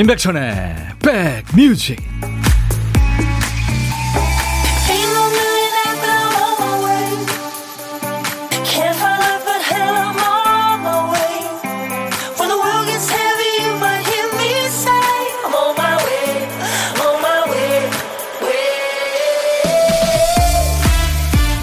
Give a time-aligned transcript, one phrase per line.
[0.00, 0.76] 임백천의
[1.54, 2.02] 백뮤직.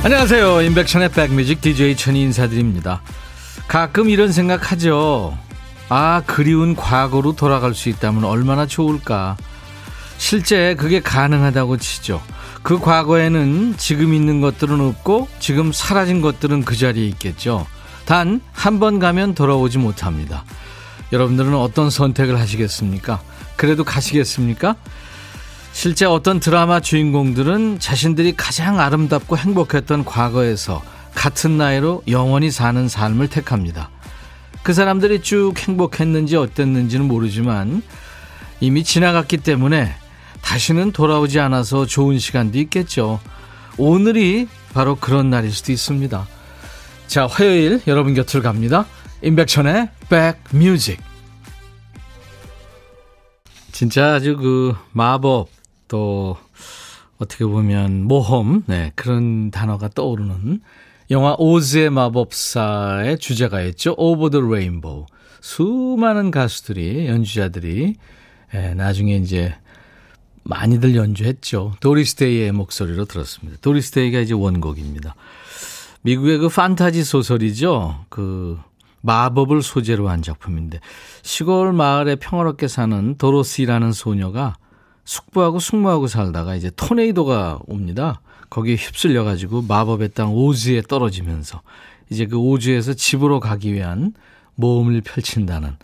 [0.03, 0.61] 안녕하세요.
[0.61, 1.59] 임백천의 백뮤직.
[1.61, 3.01] DJ 천이 인사드립니다.
[3.67, 5.46] 가끔 이런 생각하죠
[5.89, 9.37] 아, 그리운 과거로 돌아갈 수 있다면 얼마나 좋을까.
[10.17, 12.21] 실제 그게 가능하다고 치죠.
[12.63, 17.65] 그 과거에는 지금 있는 것들은 없고 지금 사라진 것들은 그 자리에 있겠죠.
[18.05, 20.43] 단, 한 번 가면 돌아오지 못합니다.
[21.13, 23.21] 여러분들은 어떤 선택을 하시겠습니까?
[23.55, 24.75] 그래도 가시겠습니까?
[25.71, 33.89] 실제 어떤 드라마 주인공들은 자신들이 가장 아름답고 행복했던 과거에서 같은 나이로 영원히 사는 삶을 택합니다.
[34.67, 37.81] 그 사람들이 쭉 행복했는지 어땠는지는 모르지만
[38.59, 39.95] 이미 지나갔기 때문에
[40.41, 43.21] 다시는 돌아오지 않아서 좋은 시간도 있겠죠.
[43.77, 46.27] 오늘이 바로 그런 날일 수도 있습니다.
[47.07, 48.85] 자, 화요일 여러분 곁을 갑니다.
[49.21, 49.87] 임백천의
[50.51, 50.99] 백뮤직.
[53.71, 55.47] 진짜 아주 그 마법
[55.87, 56.35] 또
[57.19, 60.59] 어떻게 보면 모험 네, 그런 단어가 떠오르는
[61.09, 63.95] 영화 오즈의 마법사의 주제가였죠.
[63.97, 65.05] 오버 더 레인보우.
[65.39, 67.95] 수많은 가수들이 연주자들이
[68.53, 69.55] 예, 나중에 이제
[70.43, 71.75] 많이들 연주했죠.
[71.79, 73.57] 도리스데이의 목소리로 들었습니다.
[73.61, 75.15] 도리스데이가 이제 원곡입니다.
[76.01, 78.05] 미국의 그 판타지 소설이죠.
[78.09, 78.57] 그
[79.01, 80.79] 마법을 소재로 한 작품인데
[81.21, 84.55] 시골 마을에 평화롭게 사는 도로시라는 소녀가
[85.07, 88.21] 숙부하고 숙모하고 살다가 이제 토네이도가 옵니다.
[88.49, 91.61] 거기에 휩쓸려 가지고 마법의 땅 오즈에 떨어지면서
[92.09, 94.13] 이제 그 오즈에서 집으로 가기 위한
[94.55, 95.77] 모험을 펼친다는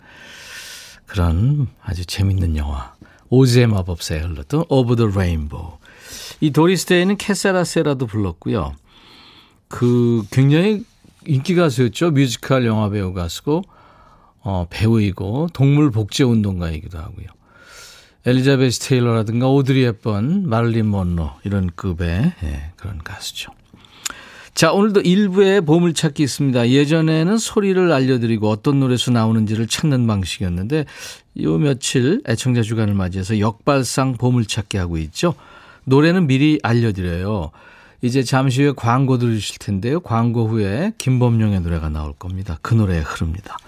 [1.06, 2.92] 그런 아주 재밌는 영화.
[3.30, 5.78] 오즈의 마법사에 흘렀던 Over the Rainbow.
[6.40, 8.74] 이 도리스 데이는 Que Sera Sera도 불렀고요.
[9.68, 10.84] 그 굉장히
[11.26, 12.10] 인기 가수였죠.
[12.10, 13.62] 뮤지컬 영화 배우 가수고
[14.40, 17.26] 어, 배우이고 동물 복제 운동가이기도 하고요.
[18.26, 23.52] 엘리자베스 테일러라든가 오드리 헵번, 마를린 먼로 이런 급의 예, 그런 가수죠.
[24.54, 26.70] 자, 오늘도 일부에 보물찾기 있습니다.
[26.70, 30.86] 예전에는 소리를 알려드리고 어떤 노래에서 나오는지를 찾는 방식이었는데
[31.42, 35.34] 요 며칠 애청자 주간을 맞이해서 역발상 보물찾기 하고 있죠.
[35.84, 37.50] 노래는 미리 알려드려요.
[38.00, 40.00] 이제 잠시 후에 광고 들으실 텐데요.
[40.00, 42.58] 광고 후에 김범용의 노래가 나올 겁니다.
[42.62, 43.58] 그 노래 흐릅니다.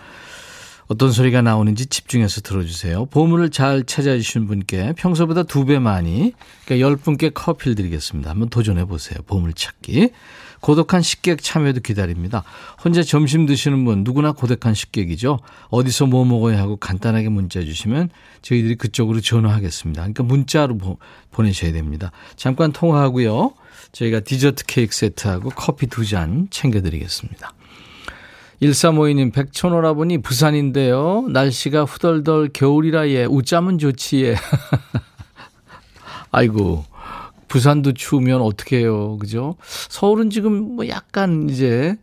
[0.89, 3.07] 어떤 소리가 나오는지 집중해서 들어주세요.
[3.07, 6.33] 보물을 잘 찾아주신 분께 평소보다 두 배 많이,
[6.65, 8.31] 그러니까 10분께 커피를 드리겠습니다.
[8.31, 9.19] 한번 도전해 보세요.
[9.27, 10.11] 보물 찾기.
[10.61, 12.45] 고독한 식객 참여도 기다립니다.
[12.83, 15.41] 혼자 점심 드시는 분 누구나 고독한 식객이죠.
[15.71, 18.09] 어디서 뭐 먹어야 하고 간단하게 문자 주시면
[18.43, 20.01] 저희들이 그쪽으로 전화하겠습니다.
[20.03, 20.99] 그러니까 문자로 보,
[21.33, 22.11] 보내셔야 됩니다.
[22.37, 23.55] 잠깐 통화하고요.
[23.93, 27.53] 저희가 디저트 케이크 세트하고 커피 두 잔 챙겨드리겠습니다.
[28.62, 31.27] 1352님, 백천오라보니 부산인데요.
[31.28, 34.37] 날씨가 후덜덜 겨울이라 예, 웃자면 좋지 예.
[36.33, 36.84] 아이고,
[37.49, 39.19] 부산도 추우면 어떻게 해요.
[39.19, 39.56] 그죠?
[39.89, 41.97] 서울은 지금 뭐 약간 이제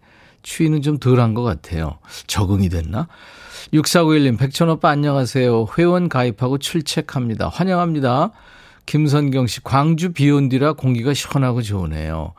[0.43, 1.97] 추위는 좀 덜한 것 같아요.
[2.27, 3.07] 적응이 됐나?
[3.73, 5.67] 6491님, 백천오빠 안녕하세요.
[5.77, 7.47] 회원 가입하고 출첵합니다.
[7.49, 8.31] 환영합니다.
[8.85, 12.33] 김선경 씨, 광주 비 온 뒤라 공기가 시원하고 좋으네요.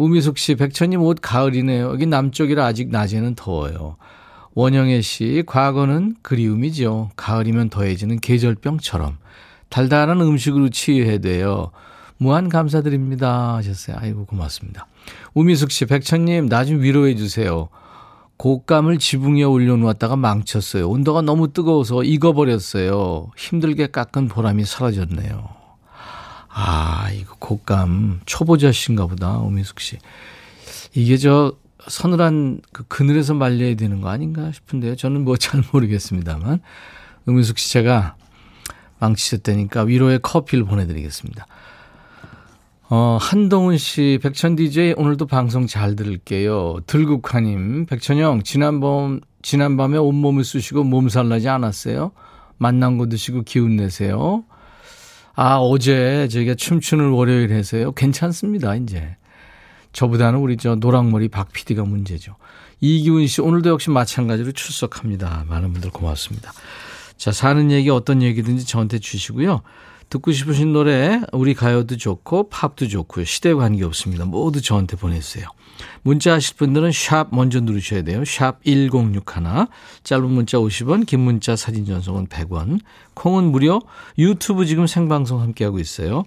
[0.00, 1.90] 우미숙 씨, 백천님 옷 가을이네요.
[1.90, 3.96] 여기 남쪽이라 아직 낮에는 더워요.
[4.54, 7.10] 원영애 씨, 과거는 그리움이죠.
[7.16, 9.18] 가을이면 더해지는 계절병처럼.
[9.68, 11.70] 달달한 음식으로 치유해야 돼요.
[12.16, 13.56] 무한 감사드립니다.
[13.56, 13.98] 하셨어요.
[14.00, 14.86] 아이고, 고맙습니다.
[15.34, 17.68] 우미숙 씨, 백천님, 나 좀 위로해 주세요.
[18.38, 20.88] 곶감을 지붕 위에 올려놓았다가 망쳤어요.
[20.88, 23.26] 온도가 너무 뜨거워서 익어버렸어요.
[23.36, 25.59] 힘들게 깎은 보람이 사라졌네요.
[26.62, 29.96] 아, 이거 곶감 초보자신가 보다, 오민숙 씨.
[30.92, 31.54] 이게 저
[31.88, 34.96] 서늘한 그 그늘에서 말려야 되는 거 아닌가 싶은데요.
[34.96, 36.60] 저는 뭐 잘 모르겠습니다만.
[37.28, 38.16] 음민숙 씨 제가
[38.98, 41.46] 망치셨다니까 위로의 커피를 보내드리겠습니다.
[42.90, 46.80] 어, 한동훈 씨, 백천 DJ 오늘도 방송 잘 들을게요.
[46.86, 52.10] 들국화님, 백천영, 지난밤, 지난밤에 온몸을 쑤시고 몸살 나지 않았어요?
[52.58, 54.44] 만난 거 드시고 기운 내세요.
[55.42, 57.92] 아, 어제 저희가 춤추는 월요일 해서요.
[57.92, 59.16] 괜찮습니다, 이제.
[59.94, 62.36] 저보다는 우리 저 노랑머리 박 PD가 문제죠.
[62.80, 65.46] 이기훈 씨, 오늘도 역시 마찬가지로 출석합니다.
[65.48, 66.52] 많은 분들 고맙습니다.
[67.16, 69.62] 자, 사는 얘기 어떤 얘기든지 저한테 주시고요.
[70.10, 73.24] 듣고 싶으신 노래, 우리 가요도 좋고, 팝도 좋고요.
[73.24, 74.26] 시대 관계 없습니다.
[74.26, 75.48] 모두 저한테 보내주세요.
[76.02, 78.24] 문자 하실 분들은 샵 먼저 누르셔야 돼요.
[78.24, 79.66] 샵 1061.
[80.02, 82.80] 짧은 문자 50원, 긴 문자 사진 전송은 100원.
[83.14, 83.80] 콩은 무료.
[84.18, 86.24] 유튜브 지금 생방송 함께하고 있어요.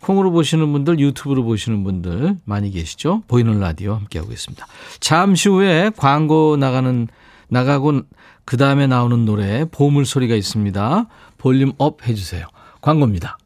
[0.00, 3.22] 콩으로 보시는 분들, 유튜브로 보시는 분들 많이 계시죠?
[3.26, 4.64] 보이는 라디오 함께하고 있습니다.
[5.00, 7.08] 잠시 후에 광고 나가는,
[7.48, 8.02] 나가고
[8.44, 11.06] 그 다음에 나오는 노래 보물 소리가 있습니다.
[11.38, 12.46] 볼륨 up 해주세요.
[12.80, 13.38] 광고입니다.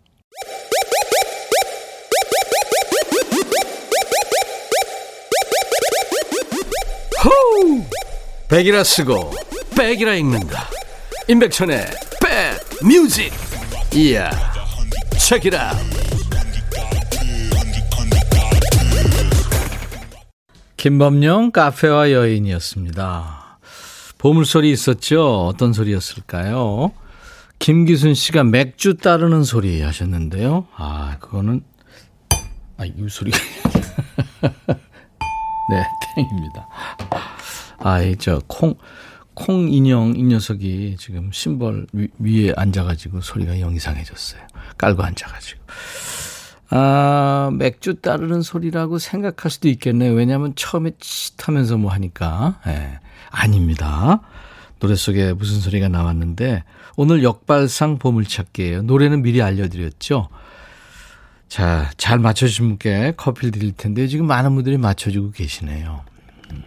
[7.22, 7.84] 호우!
[8.49, 9.32] 백이라 쓰고
[9.76, 10.69] 백이라 읽는다.
[11.28, 11.84] 임백천의
[12.22, 13.31] 백 뮤직.
[13.94, 14.31] 이야.
[15.19, 15.72] 책이라.
[20.78, 23.58] 김범용 카페와 여인이었습니다.
[24.17, 25.46] 보물소리 있었죠?
[25.46, 26.93] 어떤 소리였을까요?
[27.58, 30.67] 김기순 씨가 맥주 따르는 소리 하셨는데요.
[30.75, 31.62] 아, 그거는,
[32.78, 33.38] 아, 이 소리가.
[35.70, 35.87] 네,
[36.17, 36.69] 땡입니다.
[37.78, 38.75] 아, 이, 저, 콩,
[39.34, 41.87] 콩 인형, 이 녀석이 지금 심벌
[42.19, 44.43] 위, 에 앉아가지고 소리가 영 이상해졌어요.
[44.76, 45.61] 깔고 앉아가지고.
[46.70, 50.12] 아, 맥주 따르는 소리라고 생각할 수도 있겠네요.
[50.12, 52.61] 왜냐하면 처음에 칫 하면서 뭐 하니까.
[52.67, 52.99] 예.
[53.31, 54.20] 아닙니다.
[54.81, 56.64] 노래 속에 무슨 소리가 나왔는데,
[56.96, 58.82] 오늘 역발상 보물찾기예요.
[58.82, 60.28] 노래는 미리 알려드렸죠.
[61.50, 66.02] 자, 잘 맞춰주신 분께 커피를 드릴 텐데, 지금 많은 분들이 맞춰주고 계시네요.
[66.52, 66.62] 음,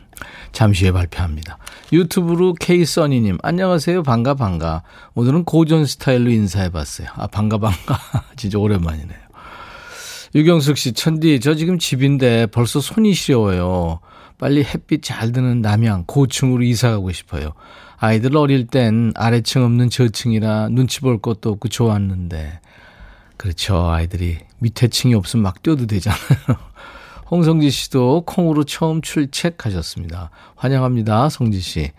[0.52, 1.58] 잠시 후에 발표합니다.
[1.94, 4.04] 유튜브로 K써니님, 안녕하세요.
[4.04, 4.84] 반가, 반가.
[5.16, 7.08] 오늘은 고전 스타일로 인사해봤어요.
[7.16, 7.98] 아, 반가, 반가.
[8.36, 9.18] 진짜 오랜만이네요.
[10.36, 14.02] 유경숙 씨, 천디, 저 지금 집인데 벌써 손이 시려워요.
[14.38, 17.54] 빨리 햇빛 잘 드는 남양, 고층으로 이사 가고 싶어요.
[17.96, 22.60] 아이들 어릴 땐 아래층 없는 저층이라 눈치 볼 것도 없고 좋았는데.
[23.38, 23.90] 그렇죠.
[23.90, 26.20] 아이들이 밑에 층이 없으면 막 뛰어도 되잖아요.
[27.30, 30.30] 홍성지 씨도 콩으로 처음 출첵하셨습니다.
[30.56, 31.30] 환영합니다.
[31.30, 31.92] 성지 씨.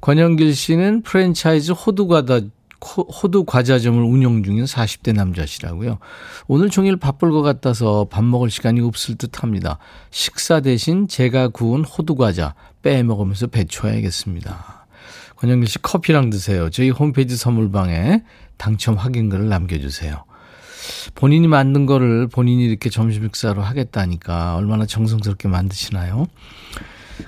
[0.00, 2.40] 권영길 씨는 프랜차이즈 호두과다
[2.84, 5.98] 호두 과자점을 운영 중인 40대 남자시라고요.
[6.46, 9.78] 오늘 종일 바쁠 것 같아서 밥 먹을 시간이 없을 듯 합니다.
[10.10, 14.86] 식사 대신 제가 구운 호두 과자 빼 먹으면서 배쳐야겠습니다.
[15.36, 16.68] 권영길 씨 커피랑 드세요.
[16.68, 18.22] 저희 홈페이지 선물방에
[18.58, 20.24] 당첨 확인글을 남겨주세요.
[21.14, 26.26] 본인이 만든 거를 본인이 이렇게 점심 식사로 하겠다니까 얼마나 정성스럽게 만드시나요?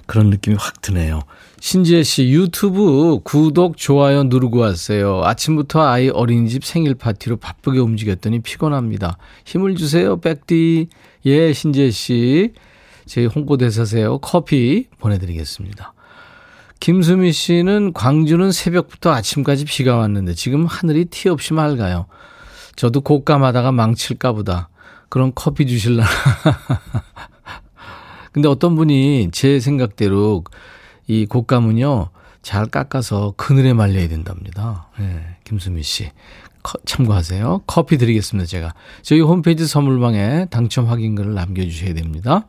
[0.06, 1.20] 그런 느낌이 확 드네요.
[1.60, 5.22] 신지혜 씨, 유튜브 구독, 좋아요 누르고 왔어요.
[5.24, 9.16] 아침부터 아이 어린이집 생일 파티로 바쁘게 움직였더니 피곤합니다.
[9.44, 10.88] 힘을 주세요, 백디.
[11.26, 12.52] 예, 신지혜 씨.
[13.06, 14.18] 저희 홍보대사세요.
[14.18, 15.94] 커피 보내드리겠습니다.
[16.80, 22.06] 김수미 씨는 광주는 새벽부터 아침까지 비가 왔는데 지금 하늘이 티 없이 맑아요.
[22.76, 24.68] 저도 곶감하다가 망칠까 보다.
[25.08, 26.08] 그럼 커피 주실라나.
[28.32, 30.44] 근데 어떤 분이 제 생각대로
[31.06, 32.10] 이 곶감은요,
[32.42, 34.88] 잘 깎아서 그늘에 말려야 된답니다.
[34.98, 36.10] 네, 김수미 씨.
[36.62, 37.62] 커, 참고하세요.
[37.66, 38.74] 커피 드리겠습니다, 제가.
[39.02, 42.46] 저희 홈페이지 선물방에 당첨 확인글을 남겨주셔야 됩니다.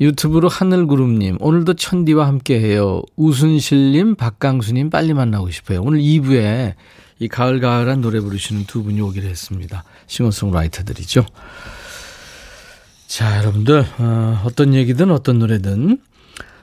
[0.00, 3.02] 유튜브로 하늘구름님, 오늘도 천디와 함께 해요.
[3.16, 5.80] 우순실님, 박강수님 빨리 만나고 싶어요.
[5.82, 6.74] 오늘 2부에
[7.18, 9.84] 이 가을가을한 노래 부르시는 두 분이 오기로 했습니다.
[10.06, 11.24] 싱어송라이터들이죠.
[13.06, 15.98] 자, 여러분들, 어, 어떤 얘기든 어떤 노래든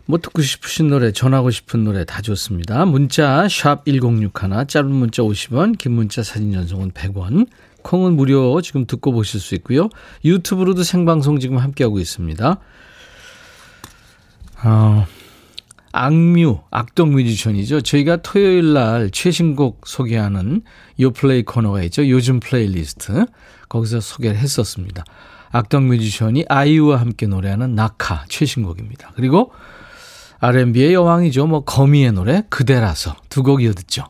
[0.06, 2.86] 뭐 듣고 싶으신 노래, 전하고 싶은 노래 다 좋습니다.
[2.86, 7.48] 문자 샵 1061, 짧은 문자 50원, 긴 문자 사진 전송은 100원.
[7.82, 9.90] 콩은 무료 지금 듣고 보실 수 있고요.
[10.24, 12.60] 유튜브로도 생방송 지금 함께하고 있습니다.
[14.66, 15.08] 어,
[15.94, 17.82] 악뮤, 악동 뮤지션이죠.
[17.82, 20.64] 저희가 토요일 날 최신곡 소개하는
[21.00, 22.08] 요플레이 코너가 있죠.
[22.10, 23.26] 요즘 플레이리스트.
[23.70, 25.04] 거기서 소개를 했었습니다.
[25.52, 29.12] 악동 뮤지션이 아이유와 함께 노래하는 낙하 최신곡입니다.
[29.16, 29.52] 그리고
[30.40, 31.46] R&B의 여왕이죠.
[31.48, 34.06] 뭐 거미의 노래 그대라서 두 곡 이어듣죠.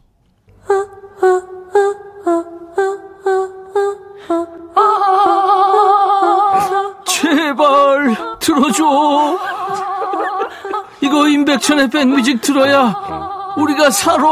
[11.54, 12.96] 이거 임백천의 백뮤직 들어야
[13.56, 14.24] 우리가 살아.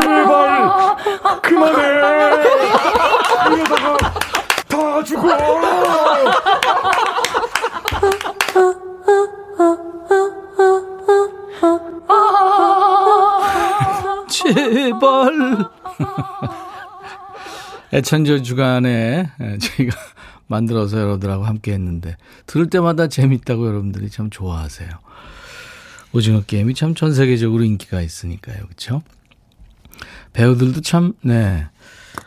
[0.00, 0.96] 제발
[1.42, 1.82] 그만해.
[3.52, 3.96] 이러다가
[4.68, 5.28] 다 죽어.
[14.28, 15.32] 제발.
[17.92, 19.96] 애천절 주간에 저희가
[20.52, 22.16] 만들어서 여러분들하고 함께 했는데
[22.46, 24.90] 들을 때마다 재밌다고 여러분들이 참 좋아하세요.
[26.12, 28.64] 오징어 게임이 참 전 세계적으로 인기가 있으니까요.
[28.66, 29.02] 그렇죠?
[30.34, 31.66] 배우들도 참 네.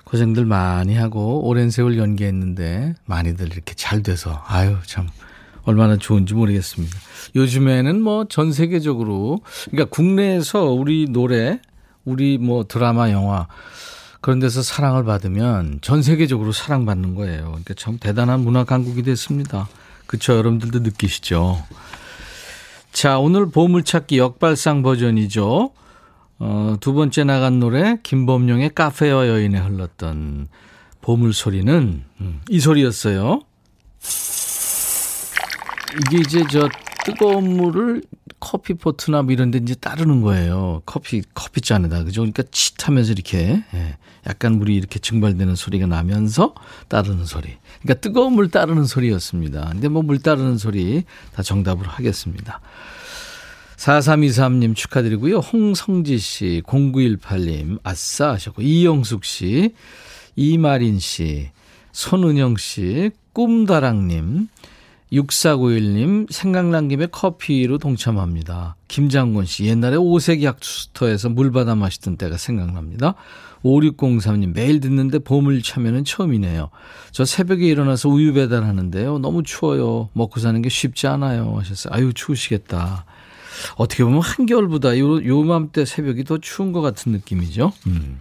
[0.04, 5.08] 고생들 많이 하고 오랜 세월 연기했는데 많이들 이렇게 잘 돼서 아유 참
[5.64, 6.98] 얼마나 좋은지 모르겠습니다.
[7.36, 9.40] 요즘에는 뭐 전 세계적으로
[9.70, 11.60] 그러니까 국내에서 우리 노래,
[12.06, 13.48] 우리 뭐 드라마, 영화
[14.26, 17.44] 그런 데서 사랑을 받으면 전 세계적으로 사랑받는 거예요.
[17.44, 19.70] 그러니까 참 대단한 문화 강국이 됐습니다.
[20.08, 21.64] 그쵸 여러분들도 느끼시죠?
[22.92, 25.74] 자, 오늘 보물찾기 역발상 버전이죠.
[26.40, 30.48] 어, 두 번째 나간 노래 김범용의 카페와 여인에 흘렀던
[31.02, 33.42] 보물 소리는 음, 이 소리였어요.
[36.00, 36.68] 이게 이제 저
[37.06, 38.02] 뜨거운 물을
[38.40, 40.82] 커피 포트나 뭐 이런 데 이제 따르는 거예요.
[40.86, 42.04] 커피, 커피잔에다.
[42.04, 42.22] 그죠?
[42.22, 43.98] 그러니까 칫 하면서 이렇게, 예,
[44.28, 46.56] 약간 물이 이렇게 증발되는 소리가 나면서
[46.88, 47.58] 따르는 소리.
[47.82, 49.70] 그러니까 뜨거운 물 따르는 소리였습니다.
[49.72, 52.60] 근데 뭐 물 따르는 소리 다 정답으로 하겠습니다.
[53.78, 55.38] 4323님 축하드리고요.
[55.40, 59.74] 홍성지 씨, 0918님, 아싸 하셨고, 이영숙 씨,
[60.36, 61.50] 이마린 씨,
[61.92, 64.48] 손은영 씨, 꿈다랑님,
[65.12, 68.76] 6491님, 생각난 김에 커피로 동참합니다.
[68.88, 73.16] 김장곤 씨, 옛날에 오색 약수터에서 물 받아 마시던 때가 생각납니다.
[73.64, 76.70] 5603님, 매일 듣는데 보물 참여는 처음이네요.
[77.12, 79.20] 저 새벽에 일어나서 우유 배달하는데요.
[79.20, 80.10] 너무 추워요.
[80.14, 81.56] 먹고 사는 게 쉽지 않아요.
[81.58, 81.94] 하셨어요.
[81.94, 83.06] 아유, 추우시겠다.
[83.78, 87.72] 어떻게 보면 한겨울보다 요, 요맘때 새벽이 더 추운 것 같은 느낌이죠.
[87.88, 88.20] 음.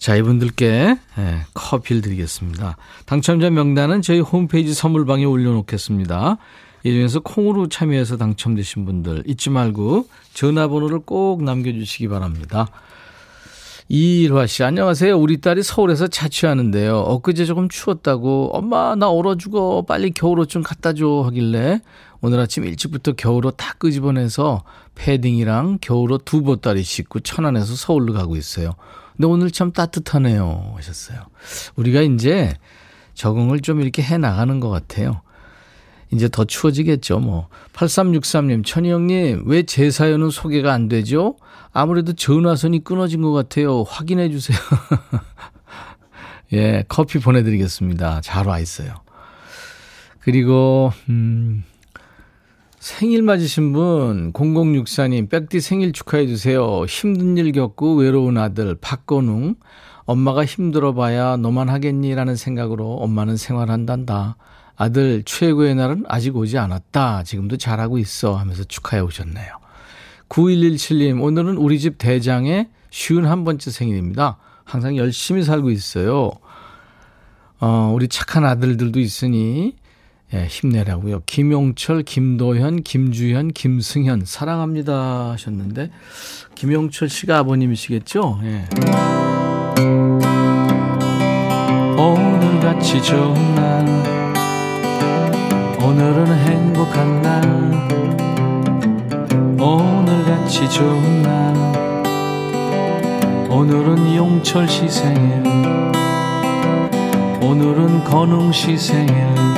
[0.00, 2.78] 자, 이분들께 네, 커피를 드리겠습니다.
[3.04, 6.38] 당첨자 명단은 저희 홈페이지 선물방에 올려놓겠습니다.
[6.84, 12.66] 이 중에서 콩으로 참여해서 당첨되신 분들 잊지 말고 전화번호를 꼭 남겨주시기 바랍니다.
[13.90, 15.18] 이일화 씨, 안녕하세요.
[15.18, 16.96] 우리 딸이 서울에서 자취하는데요.
[16.96, 19.84] 엊그제 조금 추웠다고, 엄마, 나 얼어 죽어.
[19.86, 21.24] 빨리 겨울옷 좀 갖다 줘.
[21.26, 21.82] 하길래,
[22.22, 24.64] 오늘 아침 일찍부터 겨울옷 다 끄집어내서
[24.94, 28.76] 패딩이랑 겨울옷 두 보따리 싣고 천안에서 서울로 가고 있어요.
[29.20, 30.72] 근데 오늘 참 따뜻하네요.
[30.76, 31.18] 하셨어요.
[31.76, 32.54] 우리가 이제
[33.12, 35.20] 적응을 좀 이렇게 해 나가는 것 같아요.
[36.10, 37.48] 이제 더 추워지겠죠, 뭐.
[37.74, 41.36] 8363님, 천희 형님, 왜 제 사연은 소개가 안 되죠?
[41.70, 43.82] 아무래도 전화선이 끊어진 것 같아요.
[43.82, 44.56] 확인해 주세요.
[46.54, 48.22] 예, 커피 보내드리겠습니다.
[48.22, 48.94] 잘 와 있어요.
[50.20, 51.62] 그리고, 음,
[52.80, 56.82] 생일 맞으신 분 0064님 백디 생일 축하해 주세요.
[56.86, 59.56] 힘든 일 겪고 외로운 아들 박건웅
[60.06, 64.38] 엄마가 힘들어 봐야 너만 하겠니라는 생각으로 엄마는 생활한단다.
[64.76, 67.22] 아들 최고의 날은 아직 오지 않았다.
[67.24, 69.58] 지금도 잘하고 있어 하면서 축하해 오셨네요.
[70.30, 74.38] 9117님 오늘은 우리 집 대장의 쉬운 한 번째 생일입니다.
[74.64, 76.30] 항상 열심히 살고 있어요.
[77.60, 79.76] 어, 우리 착한 아들들도 있으니
[80.32, 81.22] 예, 힘내라고요.
[81.26, 85.90] 김용철, 김도현, 김주현, 김승현 사랑합니다 하셨는데
[86.54, 88.40] 김용철 씨가 아버님이시겠죠?
[88.44, 88.64] 예.
[91.98, 93.84] 오늘같이 좋은 날
[95.82, 97.40] 오늘은 행복한 날
[99.60, 101.40] 오늘같이 좋은 날
[103.50, 105.42] 오늘은 용철 씨 생일
[107.42, 109.49] 오늘은 건웅 씨 생일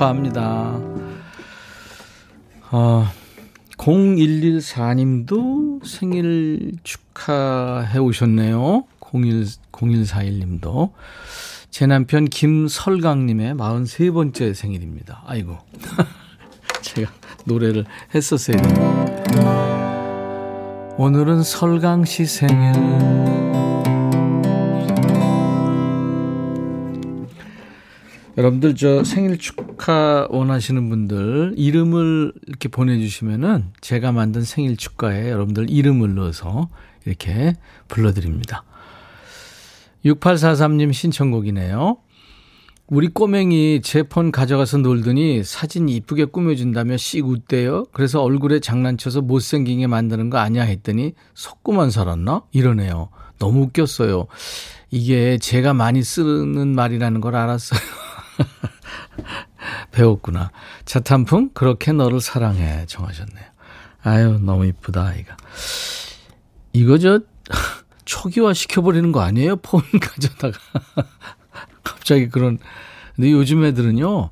[0.00, 0.80] 축하합니다.
[2.70, 3.06] 어,
[3.76, 8.84] 0114님도 생일 축하해 오셨네요.
[9.12, 10.92] 01, 0141님도.
[11.70, 15.22] 제 남편 김설강님의 43번째 생일입니다.
[15.26, 15.58] 아이고.
[16.82, 17.12] 제가
[17.44, 18.56] 노래를 했었어요.
[20.96, 23.39] 오늘은 설강 씨 생일.
[28.40, 36.14] 여러분들 저 생일 축하 원하시는 분들 이름을 이렇게 보내주시면은 제가 만든 생일 축가에 여러분들 이름을
[36.14, 36.70] 넣어서
[37.04, 37.52] 이렇게
[37.88, 38.64] 불러드립니다.
[40.06, 41.98] 6843님 신청곡이네요.
[42.86, 47.84] 우리 꼬맹이 제 폰 가져가서 놀더니 사진 이쁘게 꾸며준다며 씩 웃대요.
[47.92, 52.44] 그래서 얼굴에 장난쳐서 못생기게 만드는 거 아니야 했더니 속구만 살았나?
[52.52, 53.10] 이러네요.
[53.38, 54.28] 너무 웃겼어요.
[54.90, 57.80] 이게 제가 많이 쓰는 말이라는 걸 알았어요.
[59.92, 60.50] 배웠구나.
[60.84, 63.44] 차탄풍 그렇게 너를 사랑해 정하셨네요.
[64.02, 65.36] 아유 너무 이쁘다 아이가.
[66.72, 67.20] 이거 저
[68.04, 69.56] 초기화 시켜버리는 거 아니에요?
[69.56, 70.58] 폰 가져다가
[71.84, 72.58] 갑자기 그런.
[73.14, 74.30] 근데 요즘 애들은요.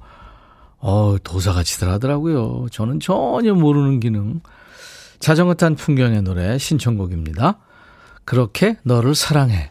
[0.80, 2.66] 어 도사같이들 하더라고요.
[2.70, 4.40] 저는 전혀 모르는 기능.
[5.18, 7.58] 자전거 탄 풍경의 노래 신청곡입니다.
[8.24, 9.70] 그렇게 너를 사랑해.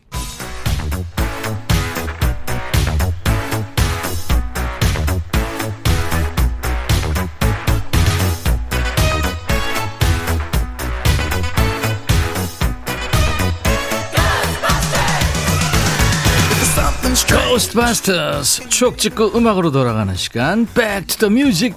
[17.71, 21.75] Ghostbusters 추억 찍고 음악으로 돌아가는 시간 Back to the Music?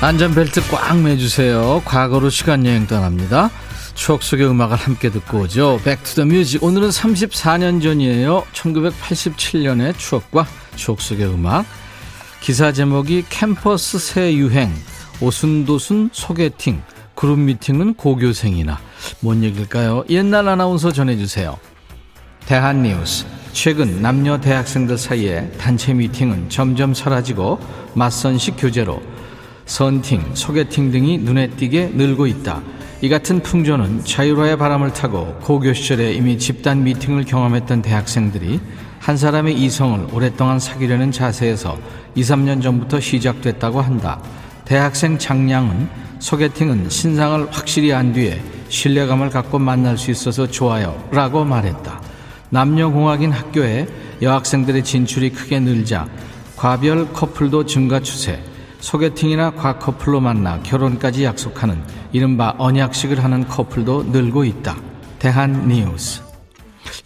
[0.00, 3.50] 안전벨트 꽉 매주세요 과거로 시간여행 떠납니다
[3.94, 10.46] 추억 속의 음악을 함께 듣고 오죠 Back to the Music 오늘은 34년 전이에요 1987년의 추억과
[10.76, 11.64] 추억 속의 음악
[12.44, 14.70] 기사 제목이 캠퍼스 새 유행
[15.22, 16.82] 오순도순 소개팅
[17.14, 18.78] 그룹 미팅은 고교생이나
[19.20, 20.04] 뭔 얘기일까요?
[20.10, 21.56] 옛날 아나운서 전해주세요.
[22.44, 23.24] 대한뉴스
[23.54, 27.60] 최근 남녀 대학생들 사이에 단체 미팅은 점점 사라지고
[27.94, 29.02] 맞선식 교제로
[29.64, 32.62] 선팅, 소개팅 등이 눈에 띄게 늘고 있다.
[33.00, 38.60] 이 같은 풍조는 자유로의 바람을 타고 고교 시절에 이미 집단 미팅을 경험했던 대학생들이
[38.98, 41.76] 한 사람의 이성을 오랫동안 사귀려는 자세에서
[42.14, 44.20] 2, 3년 전부터 시작됐다고 한다.
[44.64, 45.88] 대학생 장량은
[46.20, 52.00] 소개팅은 신상을 확실히 안 뒤에 신뢰감을 갖고 만날 수 있어서 좋아요 라고 말했다.
[52.48, 53.86] 남녀공학인 학교에
[54.22, 56.08] 여학생들의 진출이 크게 늘자
[56.56, 58.40] 과별 커플도 증가 추세
[58.84, 64.76] 소개팅이나 과커플로 만나 결혼까지 약속하는 이른바 언약식을 하는 커플도 늘고 있다.
[65.18, 66.20] 대한뉴스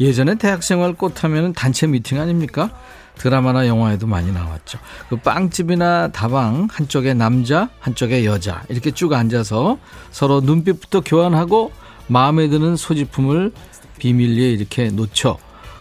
[0.01, 2.71] 예전에 대학생활 꽃하면 단체 미팅 아닙니까?
[3.17, 4.79] 드라마나 영화에도 많이 나왔죠.
[5.09, 9.79] 그 빵집이나 다방 한쪽에 남자, 한쪽에 여자 이렇게 쭉 앉아서
[10.11, 11.71] 서로 눈빛부터 교환하고
[12.09, 13.53] 마음에 드는 소지품을
[13.99, 15.39] 비밀리에 이렇게 놓쳐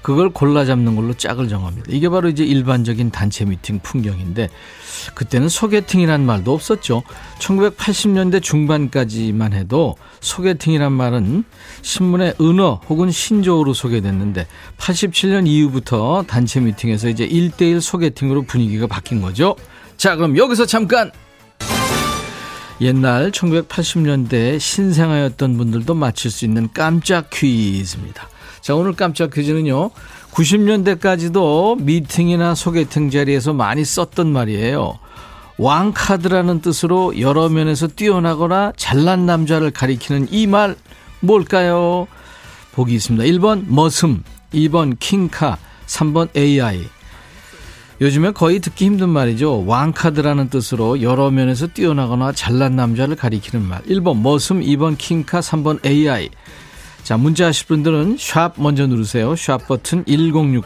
[0.07, 1.87] 그걸 골라 잡는 걸로 짝을 정합니다.
[1.89, 4.47] 이게 바로 이제 일반적인 단체 미팅 풍경인데
[5.15, 7.03] 그때는 소개팅이란 말도 없었죠.
[7.39, 11.43] 1980년대 중반까지만 해도 소개팅이란 말은
[11.81, 19.57] 신문의 은어 혹은 신조어로 소개됐는데 87년 이후부터 단체 미팅에서 이제 1대1 소개팅으로 분위기가 바뀐 거죠.
[19.97, 21.11] 자, 그럼 여기서 잠깐
[22.79, 28.29] 옛날 1980년대 신생아였던 분들도 맞힐 수 있는 깜짝 퀴즈입니다.
[28.61, 29.91] 자, 오늘 깜짝 퀴즈는요.
[30.31, 34.99] 90년대까지도 미팅이나 소개팅 자리에서 많이 썼던 말이에요.
[35.57, 40.75] 왕카드라는 뜻으로 여러 면에서 뛰어나거나 잘난 남자를 가리키는 이 말
[41.19, 42.07] 뭘까요?
[42.73, 43.25] 보기 있습니다.
[43.25, 46.83] 1번 머슴, 2번 킹카, 3번 AI.
[47.99, 49.65] 요즘에 거의 듣기 힘든 말이죠.
[49.65, 53.81] 왕카드라는 뜻으로 여러 면에서 뛰어나거나 잘난 남자를 가리키는 말.
[53.85, 56.29] 1번 머슴, 2번 킹카, 3번 AI.
[57.07, 59.33] 자, 문자 하실 분들은 샵 먼저 누르세요.
[59.37, 60.61] 샵 버튼 1061.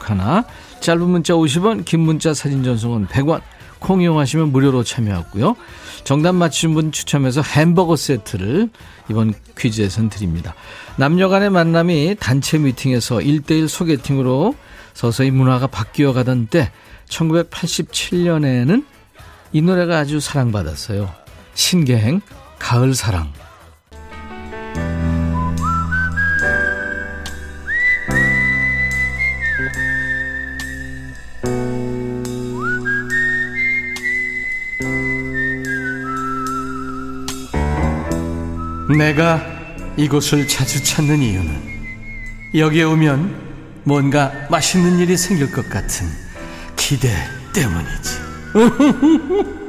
[0.79, 3.41] 짧은 문자 50원, 긴 문자 사진 전송은 100원.
[3.77, 5.55] 콩 이용하시면 무료로 참여하고요.
[6.03, 8.71] 정답 맞추신 분 추첨해서 햄버거 세트를
[9.11, 10.55] 이번 퀴즈에선 드립니다.
[10.95, 14.55] 남녀 간의 만남이 단체 미팅에서 1대1 소개팅으로
[14.95, 16.71] 서서히 문화가 바뀌어 가던 때
[17.07, 18.83] 1987년에는
[19.53, 21.07] 이 노래가 아주 사랑받았어요.
[21.53, 22.21] 신계행
[22.57, 23.31] 가을 사랑.
[38.97, 39.41] 내가
[39.97, 41.71] 이곳을 자주 찾는 이유는
[42.55, 43.51] 여기에 오면
[43.83, 46.07] 뭔가 맛있는 일이 생길 것 같은
[46.75, 47.09] 기대
[47.53, 48.21] 때문이지.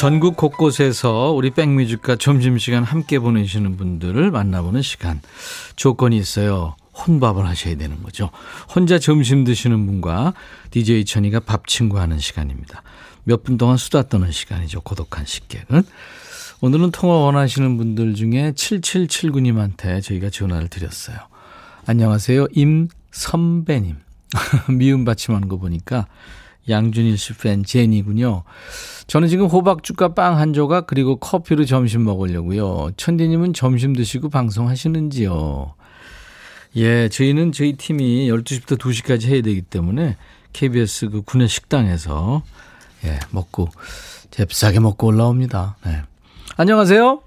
[0.00, 5.20] 전국 곳곳에서 우리 백뮤직과 점심시간 함께 보내시는 분들을 만나보는 시간.
[5.76, 6.74] 조건이 있어요.
[7.06, 8.30] 혼밥을 하셔야 되는 거죠.
[8.74, 10.34] 혼자 점심 드시는 분과
[10.70, 12.82] DJ 천이가 밥 친구하는 시간입니다.
[13.24, 14.80] 몇 분 동안 수다 떠는 시간이죠.
[14.82, 15.82] 고독한 식객은.
[16.62, 21.16] 오늘은 통화 원하시는 분들 중에 7779님한테 저희가 전화를 드렸어요.
[21.86, 22.46] 안녕하세요.
[22.52, 23.96] 임선배님.
[24.78, 26.06] 미음 받침하는 거 보니까
[26.68, 28.44] 양준일 씨 팬 제니군요.
[29.06, 32.90] 저는 지금 호박죽과 빵 한 조각 그리고 커피로 점심 먹으려고요.
[32.96, 35.74] 천디님은 점심 드시고 방송하시는지요?
[36.76, 40.16] 예, 저희는 저희 팀이 12시부터 2시까지 해야 되기 때문에
[40.52, 42.42] KBS 그 구내 식당에서
[43.04, 43.68] 예, 먹고
[44.30, 45.76] 잽싸게 먹고 올라옵니다.
[45.84, 46.02] 네.
[46.56, 47.20] 안녕하세요.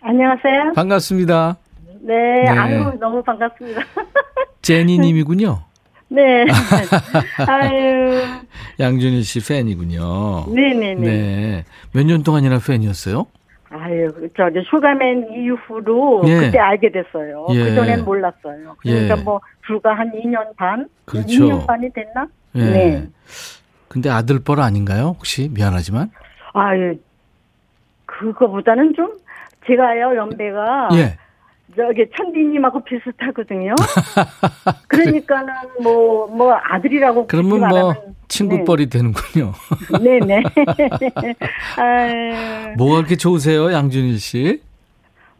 [0.00, 0.72] 안녕하세요.
[0.74, 1.56] 반갑습니다.
[2.02, 2.48] 네, 네.
[2.48, 3.80] 아유, 너무 반갑습니다.
[4.62, 5.62] 제니 님이군요.
[6.08, 6.22] 네.
[7.48, 8.22] 아유,
[8.78, 10.46] 양준일 씨 팬이군요.
[10.54, 10.94] 네네네.
[11.00, 11.64] 네.
[11.92, 13.26] 몇 년 동안이나 팬이었어요?
[13.70, 16.36] 아유, 저기 슈가맨 이후로 예.
[16.36, 17.46] 그때 알게 됐어요.
[17.50, 17.64] 예.
[17.64, 18.76] 그전엔 몰랐어요.
[18.78, 19.22] 그러니까 예.
[19.22, 20.88] 뭐 불과 한 2년 반?
[21.04, 21.26] 그렇죠.
[21.26, 22.26] 2년 반이 됐나?
[22.54, 22.64] 예.
[22.64, 23.06] 네.
[23.88, 25.16] 근데 아들뻘 아닌가요?
[25.18, 26.10] 혹시 미안하지만.
[26.52, 26.96] 아유,
[28.06, 29.12] 그거보다는 좀
[29.66, 31.18] 제가요, 연배가 예.
[31.76, 33.74] 저기 천디님하고 비슷하거든요.
[34.88, 39.52] 그러니까는 뭐, 뭐 아들이라고 그러면 뭐 말하면 친구뻘이 되는군요.
[40.02, 40.42] 네네.
[41.78, 44.60] 아유, 뭐가 그렇게 좋으세요, 양준일 씨?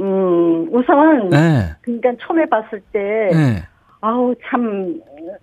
[0.00, 1.70] 음, 우선, 네.
[1.80, 2.98] 그러니까 처음에 봤을 때,
[3.32, 3.62] 네.
[4.02, 5.00] 아우, 참,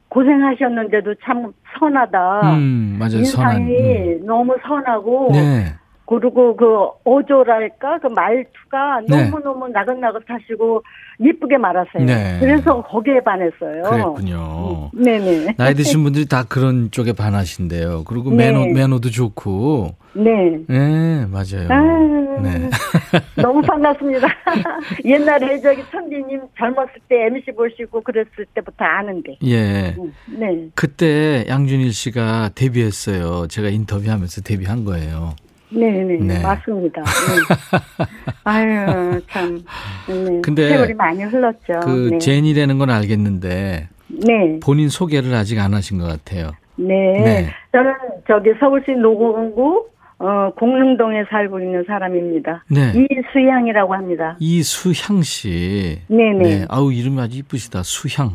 [0.10, 2.54] 고생하셨는데도 참 선하다.
[2.54, 3.18] 음, 맞아요.
[3.18, 3.62] 인상이 선한.
[3.62, 4.26] 음.
[4.28, 5.74] 너무 선하고, 네.
[6.06, 6.66] 그리고 그
[7.06, 9.30] 어조랄까, 그 말투가 네.
[9.30, 10.84] 너무 너무 나긋나긋 하시고,
[11.20, 12.06] 예쁘게 말하세요.
[12.06, 12.38] 네.
[12.40, 13.84] 그래서 거기에 반했어요.
[13.84, 14.90] 그랬군요.
[14.94, 15.56] 음, 네네.
[15.58, 18.04] 나이 드신 분들이 다 그런 쪽에 반하신대요.
[18.06, 18.52] 그리고 네.
[18.52, 19.96] 매너, 매너도 좋고.
[20.14, 20.60] 네.
[20.68, 21.68] 네, 맞아요.
[21.70, 22.70] 아유, 네.
[23.42, 24.28] 너무 반갑습니다.
[25.06, 29.38] 옛날에 저기 천디님 젊었을 때 MC 보시고 그랬을 때부터 아는데.
[29.44, 29.96] 예.
[29.98, 30.68] 음, 네.
[30.76, 33.48] 그때 양준일 씨가 데뷔했어요.
[33.48, 35.36] 제가 인터뷰하면서 데뷔한 거예요.
[35.74, 36.18] 네네.
[36.18, 36.42] 네.
[36.42, 37.02] 맞습니다.
[37.02, 38.06] 네.
[38.44, 39.64] 아유, 참.
[40.08, 40.42] 네.
[40.42, 41.80] 근데 세월이 많이 흘렀죠.
[41.84, 42.18] 그 네.
[42.20, 44.60] 제니라는 건 알겠는데 네.
[44.62, 46.52] 본인 소개를 아직 안 하신 것 같아요.
[46.76, 46.96] 네.
[46.96, 47.50] 네.
[47.72, 47.94] 저는
[48.28, 49.88] 저기 서울시 노원구
[50.20, 52.64] 어, 공릉동에 살고 있는 사람입니다.
[52.70, 52.94] 네.
[52.96, 54.38] 이수향이라고 합니다.
[54.40, 56.00] 이수향 씨.
[56.08, 56.68] 네네.
[56.70, 57.84] 아우 이름이 아주 이쁘시다.
[57.84, 58.32] 수향.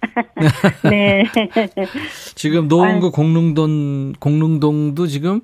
[0.88, 1.24] 네.
[2.34, 5.40] 지금 노원구 공릉동 공릉동도 지금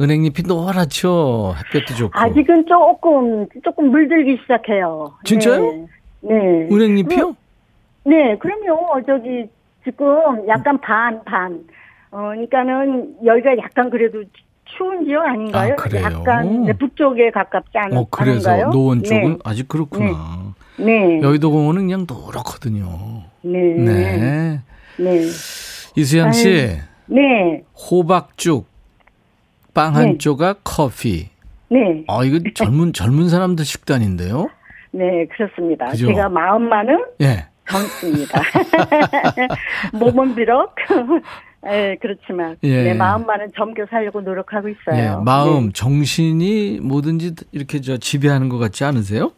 [0.00, 1.54] 은행잎이 노랗죠.
[1.58, 2.18] 햇볕도 좋고.
[2.18, 5.12] 아직은 조금 조금 물들기 시작해요.
[5.24, 5.60] 진짜요?
[5.60, 5.86] 네.
[6.22, 6.68] 네.
[6.70, 7.36] 은행잎이요?
[8.04, 9.02] 네, 그럼요.
[9.06, 9.46] 저기
[9.84, 10.06] 지금
[10.48, 11.64] 약간 반 반.
[12.10, 14.22] 어, 그러니까는 여기가 약간 그래도
[14.64, 15.72] 추운 지역 아닌가요?
[15.72, 16.04] 아, 그래요?
[16.04, 18.70] 약간 네, 북쪽에 가깝지 않, 어 그래서 않은가요?
[18.70, 20.54] 노원 쪽은 아직 그렇구나.
[20.78, 21.20] 네.
[21.20, 23.24] 여의도 공원은 그냥 노랗거든요.
[23.42, 23.58] 네.
[23.74, 24.60] 네.
[24.98, 25.20] 네.
[25.96, 27.62] 이수양 씨 네.
[27.90, 28.66] 호박죽
[29.74, 30.18] 빵한 네.
[30.18, 31.28] 조각 커피.
[31.68, 32.04] 네.
[32.08, 34.48] 아 이거 젊은 젊은 사람들 식단인데요.
[34.92, 35.86] 네, 그렇습니다.
[35.86, 36.06] 그죠?
[36.08, 37.46] 제가 마음만은 예.
[37.68, 38.42] 젊습니다.
[39.98, 40.74] 몸은 비록
[41.66, 42.82] 예, 그렇지만 예.
[42.82, 44.96] 네, 마음만은 젊게 살려고 노력하고 있어요.
[44.96, 49.32] 예, 마음, 정신이 뭐든지 이렇게 저 지배하는 것 같지 않으세요?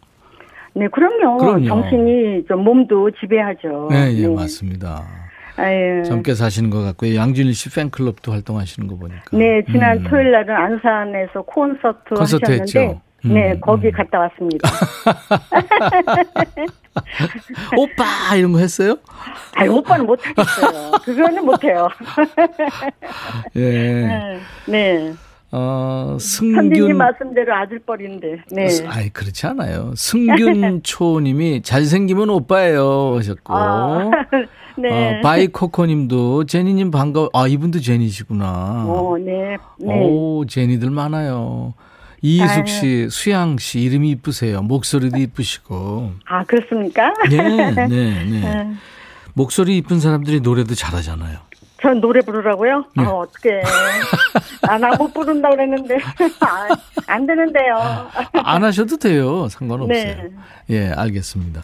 [0.75, 1.37] 네, 네 그럼요.
[1.37, 1.67] 그럼요.
[1.67, 3.89] 정신이 좀 몸도 지배하죠.
[3.91, 5.05] 네, 예, 맞습니다.
[5.57, 6.03] 아유.
[6.05, 7.17] 젊게 사시는 것 같고요.
[7.17, 9.23] 양준일 씨 팬클럽도 활동하시는 거 보니까.
[9.33, 10.05] 네, 지난 음.
[10.09, 13.01] 토요일 날은 안산에서 콘서트, 콘서트 하셨는데 했죠?
[13.27, 13.61] 음, 네, 음.
[13.61, 14.69] 거기 갔다 왔습니다.
[17.77, 18.97] 오빠 이런 거 했어요?
[19.55, 20.93] 아니, 오빠는 못 하겠어요.
[21.05, 21.89] 그거는 못 해요.
[23.57, 23.61] 예.
[23.61, 24.39] 네.
[24.67, 25.15] 네.
[25.57, 28.43] 어, 선생님 승균 말씀대로 아들뻘인데.
[28.51, 28.67] 네.
[28.89, 29.93] 아이 그렇지 않아요.
[29.97, 34.11] 승균 초님이 잘생기면 오빠예요 하셨고 아,
[34.77, 35.19] 네.
[35.19, 37.31] 어, 바이코코님도 제니님 반가워.
[37.33, 38.85] 아 이분도 제니시구나.
[38.89, 39.57] 어, 네.
[39.79, 40.07] 네.
[40.07, 41.75] 오 제니들 많아요.
[42.23, 44.63] 이희숙 씨, 수양 씨 이름이 이쁘세요.
[44.63, 46.13] 목소리도 이쁘시고.
[46.27, 47.13] 아, 그렇습니까?
[47.29, 48.25] 네, 네, 네.
[48.25, 48.71] 네.
[49.35, 51.39] 목소리 이쁜 사람들이 노래도 잘하잖아요.
[51.85, 52.85] 전 노래 부르라고요?
[52.97, 53.05] 네.
[53.05, 53.63] 아, 어떡해.
[54.67, 55.97] 아, 나 못 부른다 그랬는데.
[56.41, 56.69] 아,
[57.07, 57.77] 안 되는데요.
[58.33, 59.49] 안 하셔도 돼요.
[59.51, 59.93] 상관없어요.
[59.93, 60.31] 네.
[60.71, 61.61] 예, 알겠습니다.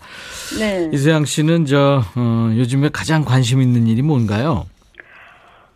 [0.58, 0.90] 네.
[0.92, 4.66] 이수양 씨는 저 어, 요즘에 가장 관심 있는 일이 뭔가요?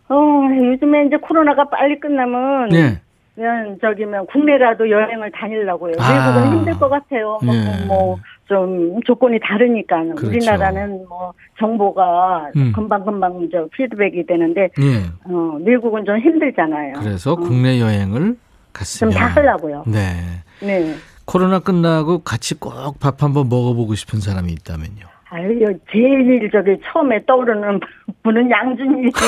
[0.09, 0.15] 어,
[0.55, 2.69] 요즘에 이제 코로나가 빨리 끝나면.
[2.69, 3.01] 네.
[3.33, 5.95] 그냥 저기 면 국내라도 여행을 다니려고요.
[5.99, 6.27] 아.
[6.37, 7.39] 외국은 힘들 것 같아요.
[7.43, 7.85] 뭐, 예.
[7.87, 10.03] 뭐, 좀 조건이 다르니까.
[10.15, 10.27] 그렇죠.
[10.27, 12.71] 우리나라는 뭐 정보가 음.
[12.73, 14.97] 금방금방 저 피드백이 되는데, 예.
[15.25, 16.93] 어, 미국은 좀 힘들잖아요.
[16.99, 18.37] 그래서 국내 여행을 좀
[18.73, 19.83] 갔으면 다 하려고요.
[19.87, 20.13] 네.
[20.61, 20.93] 네.
[21.25, 25.07] 코로나 끝나고 같이 꼭 밥 한번 먹어보고 싶은 사람이 있다면요.
[25.29, 27.79] 아유, 제일 저기 처음에 떠오르는
[28.23, 29.09] 분은 양준이.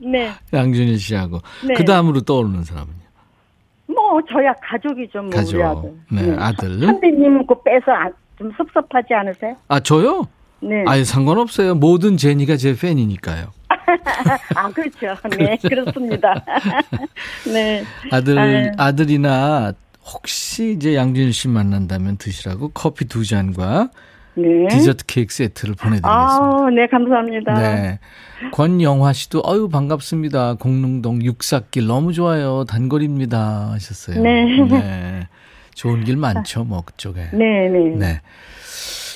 [0.00, 0.30] 네.
[0.52, 1.74] 양준일 씨하고 네.
[1.74, 3.05] 그 다음으로 떠오르는 사람은요.
[3.96, 5.54] 뭐, 저야 가족이죠, 뭐, 가족.
[5.56, 5.92] 우리 아들.
[6.12, 6.80] 네, 아들.
[6.80, 9.56] 선배님 그 빼서 아- 좀 섭섭하지 않으세요?
[9.68, 10.26] 아 저요?
[10.60, 10.84] 네.
[10.86, 11.74] 아예 상관없어요.
[11.74, 13.46] 모든 제니가 제 팬이니까요.
[14.54, 15.14] 아, 그렇죠.
[15.38, 16.44] 네, 그렇습니다.
[17.52, 17.82] 네.
[18.10, 18.70] 아들, 아유.
[18.76, 19.72] 아들이나
[20.04, 23.90] 혹시 이제 양준일 씨 만난다면 드시라고 커피 두 잔과
[24.36, 24.68] 네.
[24.68, 26.06] 디저트 케이크 세트를 보내드리겠습니다.
[26.08, 27.54] 아, 네, 감사합니다.
[27.54, 27.98] 네.
[28.52, 30.54] 권영화 씨도 어유 반갑습니다.
[30.54, 32.64] 공릉동 육삭길 너무 좋아요.
[32.64, 34.22] 단거리입니다 하셨어요.
[34.22, 35.26] 네.
[35.74, 37.28] 좋은 길 많죠, 뭐 그쪽에.
[37.32, 37.96] 네, 네.
[37.96, 38.20] 네.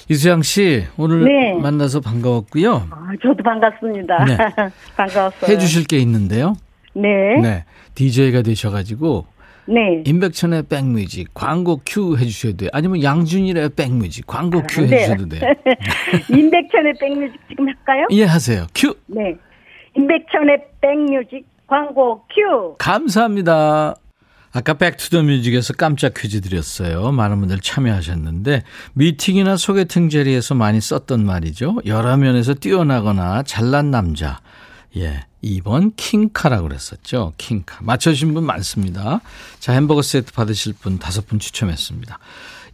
[0.09, 1.55] 이수양 씨 오늘 네.
[1.55, 2.89] 만나서 반가웠고요.
[2.91, 4.25] 아, 저도 반갑습니다.
[4.25, 4.37] 네.
[4.97, 5.53] 반가웠어요.
[5.53, 6.57] 해주실 게 있는데요.
[6.95, 7.09] 네.
[7.37, 7.41] 네.
[7.41, 7.65] 네.
[7.95, 9.27] DJ가 되셔가지고
[10.05, 12.71] 임백천의 백뮤직 광고 큐 해주셔도 돼요.
[12.73, 14.97] 아니면 양준일의 백뮤직 광고 큐 네.
[14.97, 15.43] 해주셔도 돼요.
[16.31, 18.07] 임백천의 백뮤직 지금 할까요?
[18.11, 18.67] 예, 하세요.
[18.75, 18.95] 큐.
[19.07, 19.37] 네.
[19.97, 22.75] 임백천의 백뮤직 광고 큐.
[22.79, 23.95] 감사합니다.
[24.53, 27.13] 아까 백투더뮤직에서 깜짝 퀴즈 드렸어요.
[27.13, 28.63] 많은 분들 참여하셨는데
[28.95, 31.77] 미팅이나 소개팅 자리에서 많이 썼던 말이죠.
[31.87, 34.41] 여러 면에서 뛰어나거나 잘난 남자.
[34.97, 35.21] 예.
[35.43, 37.33] 2번 킹카라고 그랬었죠.
[37.39, 37.79] 킹카.
[37.83, 39.21] 맞춰주신 분 많습니다.
[39.59, 42.19] 자, 햄버거 세트 받으실 분 다섯 분 추첨했습니다.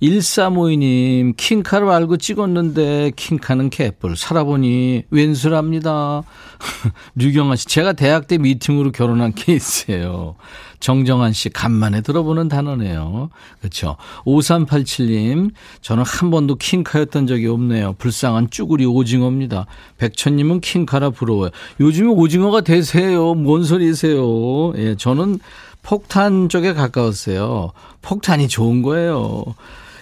[0.02, 4.16] 1352님, 킹카를 알고 찍었는데, 킹카는 개뿔.
[4.16, 6.22] 살아보니 왼수랍니다.
[7.16, 10.36] 류경아 씨, 제가 대학 때 미팅으로 결혼한 케이스예요.
[10.80, 13.30] 정정한 씨, 간만에 들어보는 단어네요.
[13.60, 13.96] 그렇죠.
[14.24, 17.94] 5387님, 저는 한 번도 킹카였던 적이 없네요.
[17.94, 19.66] 불쌍한 쭈구리 오징어입니다.
[19.98, 21.50] 백천님은 킹카라 부러워요.
[21.80, 23.34] 요즘에 오징어가 대세예요.
[23.34, 24.74] 뭔 소리세요?
[24.76, 25.40] 예, 저는
[25.82, 27.72] 폭탄 쪽에 가까웠어요.
[28.02, 29.44] 폭탄이 좋은 거예요.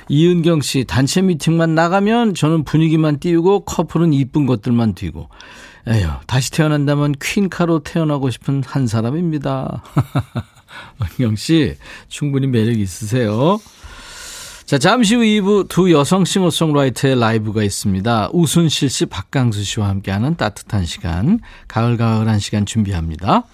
[0.09, 5.29] 이은경 씨, 단체 미팅만 나가면 저는 분위기만 띄우고 커플은 이쁜 것들만 띄고.
[5.87, 9.83] 에휴, 다시 태어난다면 퀸카로 태어나고 싶은 한 사람입니다.
[11.21, 11.77] 은경 씨,
[12.09, 13.59] 충분히 매력 있으세요.
[14.64, 18.31] 자, 잠시 후 2부 두 여성 싱어송라이터의 라이브가 있습니다.
[18.33, 23.45] 우순실 씨, 박강수 씨와 함께하는 따뜻한 시간, 가을가을한 시간 준비합니다.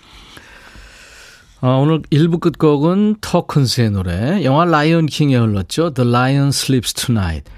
[1.62, 5.92] 어, 오늘 1부 끝곡은 터큰스의 노래, 영화 라이언 킹에 흘렀죠.
[5.92, 7.50] The Lion Sleeps Tonight.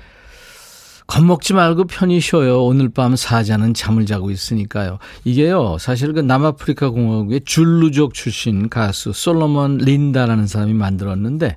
[1.06, 2.64] 겁먹지 말고 편히 쉬어요.
[2.64, 4.98] 오늘 밤 사자는 잠을 자고 있으니까요.
[5.24, 11.56] 이게요, 사실 그 남아프리카 공화국의 줄루족 출신 가수 솔로몬 린다라는 사람이 만들었는데,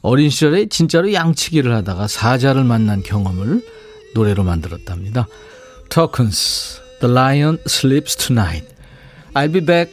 [0.00, 3.62] 어린 시절에 진짜로 양치기를 하다가 사자를 만난 경험을
[4.14, 5.26] 노래로 만들었답니다.
[5.90, 8.66] 터큰스, The Lion Sleeps Tonight.
[9.34, 9.92] I'll be back.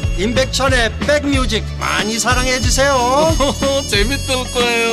[0.21, 2.93] 임백천의 백뮤직 많이 사랑해 주세요
[3.89, 4.91] 재밌을 거예요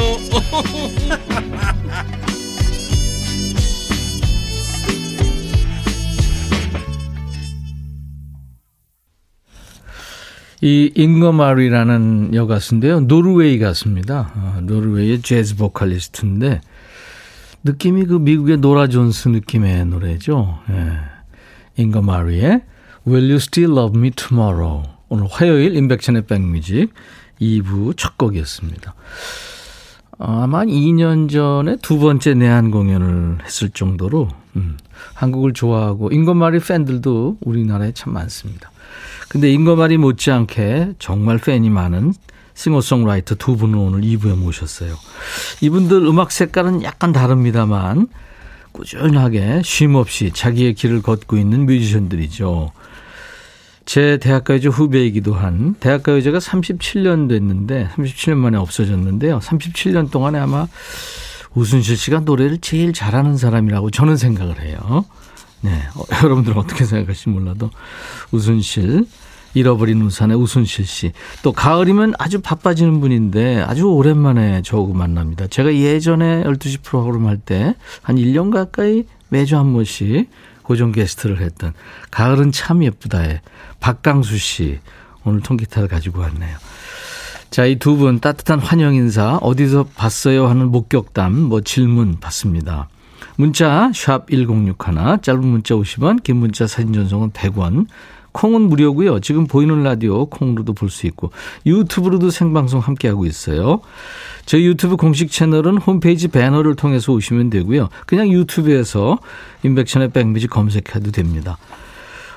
[10.60, 13.00] 이 잉거마리라는 여가수인데요.
[13.00, 14.32] 노르웨이 가수입니다.
[14.34, 16.60] 아, 노르웨이의 재즈 보컬리스트인데
[17.62, 20.58] 느낌이 그 미국의 노라 존스 느낌의 노래죠.
[20.70, 20.98] 예.
[21.80, 22.62] 잉거마리의
[23.06, 26.92] Will You Still Love Me Tomorrow 오늘 화요일 인백션의 백뮤직
[27.40, 28.94] 2부 첫 곡이었습니다.
[30.18, 34.76] 어, 아마 한 2년 전에 두 번째 내한 공연을 했을 정도로 음,
[35.14, 38.70] 한국을 좋아하고 잉거마리 팬들도 우리나라에 참 많습니다.
[39.28, 42.14] 근데 잉거마리 못지않게 정말 팬이 많은
[42.54, 44.96] 싱어송라이터 두 분을 오늘 2부에 모셨어요.
[45.60, 48.08] 이분들 음악 색깔은 약간 다릅니다만
[48.72, 52.72] 꾸준하게 쉼 없이 자기의 길을 걷고 있는 뮤지션들이죠.
[53.88, 59.38] 제 대학가요제 후배이기도 한 대학가요제가 37년 됐는데 37년 만에 없어졌는데요.
[59.38, 60.66] 37년 동안에 아마
[61.54, 65.06] 우순실 씨가 노래를 제일 잘하는 사람이라고 저는 생각을 해요.
[65.62, 67.70] 네, 어, 여러분들은 어떻게 생각하실지 몰라도
[68.30, 69.06] 우순실
[69.54, 71.12] 잃어버린 우산의 우순실 씨.
[71.42, 75.46] 또 가을이면 아주 바빠지는 분인데 아주 오랜만에 저하고 만납니다.
[75.46, 80.28] 제가 예전에 12시 프로그램 할 때 한 1년 가까이 매주 한 번씩
[80.68, 81.72] 고정 게스트를 했던
[82.10, 83.40] 가을은 참 예쁘다에
[83.80, 84.80] 박강수 씨
[85.24, 86.58] 오늘 통기타를 가지고 왔네요.
[87.50, 92.90] 자, 이 두 분 따뜻한 환영 인사 어디서 봤어요 하는 목격담 뭐 질문 받습니다.
[93.36, 97.86] 문자 샵 1061, 짧은 문자 50원, 긴 문자 사진 전송은 100원,
[98.32, 99.20] 콩은 무료고요.
[99.20, 101.30] 지금 보이는 라디오 콩으로도 볼 수 있고
[101.66, 103.80] 유튜브로도 생방송 함께하고 있어요.
[104.46, 107.88] 저희 유튜브 공식 채널은 홈페이지 배너를 통해서 오시면 되고요.
[108.06, 109.18] 그냥 유튜브에서
[109.62, 111.58] 임백천의 백뮤직 검색해도 됩니다.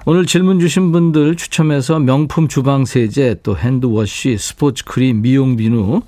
[0.05, 6.01] 오늘 질문 주신 분들 추첨해서 명품 주방 세제, 또 핸드워시, 스포츠 크림, 미용 비누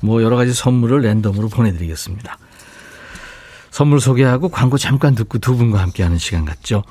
[0.00, 2.38] 뭐 여러 가지 선물을 랜덤으로 보내드리겠습니다.
[3.70, 6.84] 선물 소개하고 광고 잠깐 듣고 두 분과 함께하는 시간 갖죠.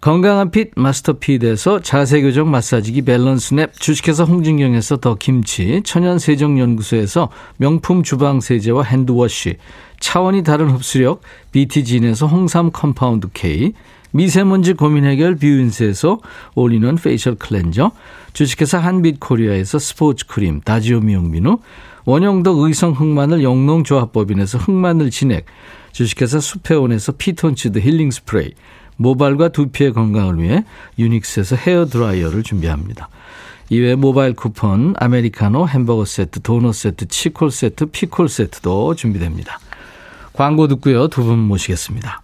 [0.00, 9.56] 건강한 핏 마스터핏에서 자세교정 마사지기 밸런스냅 주식회사 홍진경에서 더 김치 천연세정연구소에서 명품 주방세제와 핸드워시
[9.98, 11.20] 차원이 다른 흡수력
[11.52, 13.74] BT진에서 홍삼 compound K
[14.12, 16.18] 미세먼지 고민 해결 뷰인스에서
[16.54, 17.90] 올리는 facial cleanser
[18.32, 21.58] 주식회사 한빛코리아에서 스포츠 크림 다지오 미용비누
[22.06, 25.44] 원형덕 의성 흑마늘 영농조합법인에서 흑마늘 진액
[25.92, 28.54] 주식회사 수페온에서 피톤치드 힐링 스프레이
[29.00, 30.64] 모발과 두피의 건강을 위해
[30.98, 33.08] 유닉스에서 헤어 드라이어를 준비합니다.
[33.70, 39.58] 이외에 모바일 쿠폰, 아메리카노, 햄버거 세트, 도넛 세트, 치콜 세트, 피콜 세트도 준비됩니다.
[40.34, 41.08] 광고 듣고요.
[41.08, 42.22] 두 분 모시겠습니다.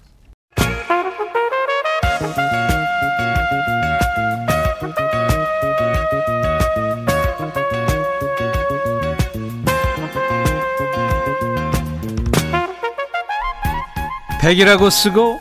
[14.42, 15.40] 백이라고 쓰고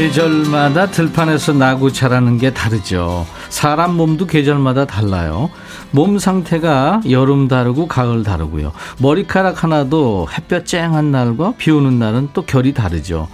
[0.00, 3.26] 계절마다 들판에서 나고 자라는 게 다르죠.
[3.50, 5.50] 사람 몸도 계절마다 달라요.
[5.90, 8.72] 몸 상태가 여름 다르고 가을 다르고요.
[8.98, 13.28] 머리카락 하나도 햇볕 쨍한 날과 비 오는 날은 또 결이 다르죠.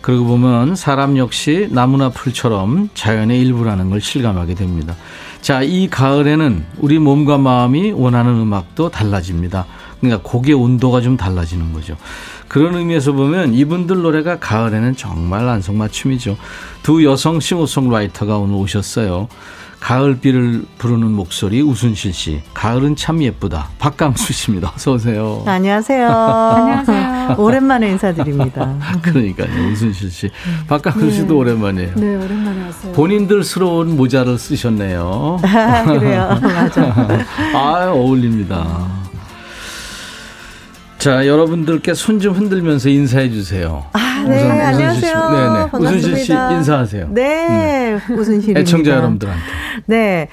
[0.00, 4.96] 그러고 보면 사람 역시 나무나 풀처럼 자연의 일부라는 걸 실감하게 됩니다.
[5.40, 9.66] 자, 이 가을에는 우리 몸과 마음이 원하는 음악도 달라집니다.
[10.00, 11.96] 그러니까 곡의 온도가 좀 달라지는 거죠.
[12.48, 16.36] 그런 의미에서 보면 이분들 노래가 가을에는 정말 안성맞춤이죠.
[16.82, 19.28] 두 여성 싱어송라이터가 오늘 오셨어요.
[19.80, 22.42] 가을비를 부르는 목소리 우순실 씨.
[22.52, 23.68] 가을은 참 예쁘다.
[23.78, 24.72] 박강수 씨입니다.
[24.74, 25.44] 어서 오세요.
[25.46, 26.08] 안녕하세요.
[26.10, 27.36] 안녕하세요.
[27.38, 28.74] 오랜만에 인사드립니다.
[29.02, 29.70] 그러니까요.
[29.70, 30.30] 우순실 씨.
[30.66, 31.32] 박강수 씨도 네.
[31.34, 31.94] 오랜만이에요.
[31.94, 32.92] 네, 오랜만에 왔어요.
[32.92, 35.38] 본인들스러운 모자를 쓰셨네요.
[35.44, 36.38] 아, 그래요.
[36.42, 37.24] 맞아.
[37.54, 38.88] 아, 어울립니다.
[40.98, 43.86] 자, 여러분들께 손 좀 흔들면서 인사해 주세요.
[43.92, 45.30] 아, 네, 우선, 안녕하세요.
[45.30, 45.68] 네네.
[45.72, 47.08] 우순실 씨 인사하세요.
[47.10, 48.18] 네, 음.
[48.18, 49.42] 우순실 애청자 여러분들한테.
[49.86, 50.28] 네,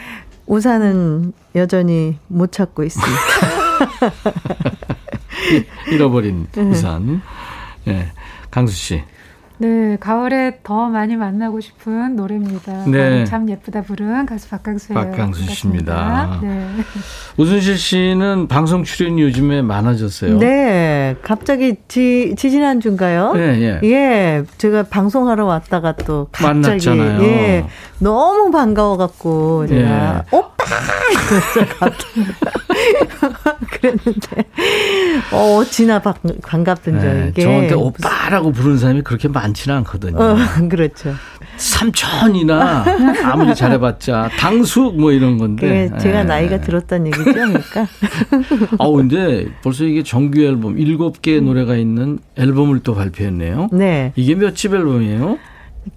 [0.48, 3.14] 우산은 여전히 못 찾고 있습니다.
[5.92, 6.62] 잃어버린 네.
[6.64, 7.22] 우산.
[7.86, 8.12] 네,
[8.50, 9.04] 강수 씨.
[9.58, 12.86] 네, 가을에 더 많이 만나고 싶은 노래입니다.
[12.88, 13.26] 네.
[13.26, 15.00] 참 예쁘다 부른 가수 박강수예요.
[15.00, 16.40] 박강수 씨입니다.
[16.42, 16.68] 네.
[17.38, 20.40] 우순실 씨는 방송 출연이 요즘에 많아졌어요.
[20.40, 23.34] 네, 갑자기 지, 지지난주인가요?
[23.34, 23.80] 네, 예.
[23.90, 27.24] 예, 제가 방송하러 왔다가 또 갑자기 만났잖아요.
[27.24, 27.66] 예,
[28.00, 30.36] 너무 반가워갖고 제가 예.
[30.36, 30.56] 오빠
[33.72, 34.46] 그랬는데
[35.32, 40.18] 어 지나 반갑던 네, 저한테 오빠라고 부르는 사람이 그렇게 많 지는 않거든요.
[40.22, 40.36] 어,
[40.70, 41.14] 그렇죠.
[41.58, 42.84] 삼촌이나
[43.24, 46.28] 아무리 잘해봤자 당숙 뭐 이런 건데 제가 네.
[46.28, 47.88] 나이가 들었다는 얘기죠, 그러니까.
[48.80, 53.70] 아 근데 벌써 이게 정규 앨범 일곱 개 노래가 있는 앨범을 또 발표했네요.
[53.72, 54.12] 네.
[54.16, 55.38] 이게 몇 집 앨범이에요?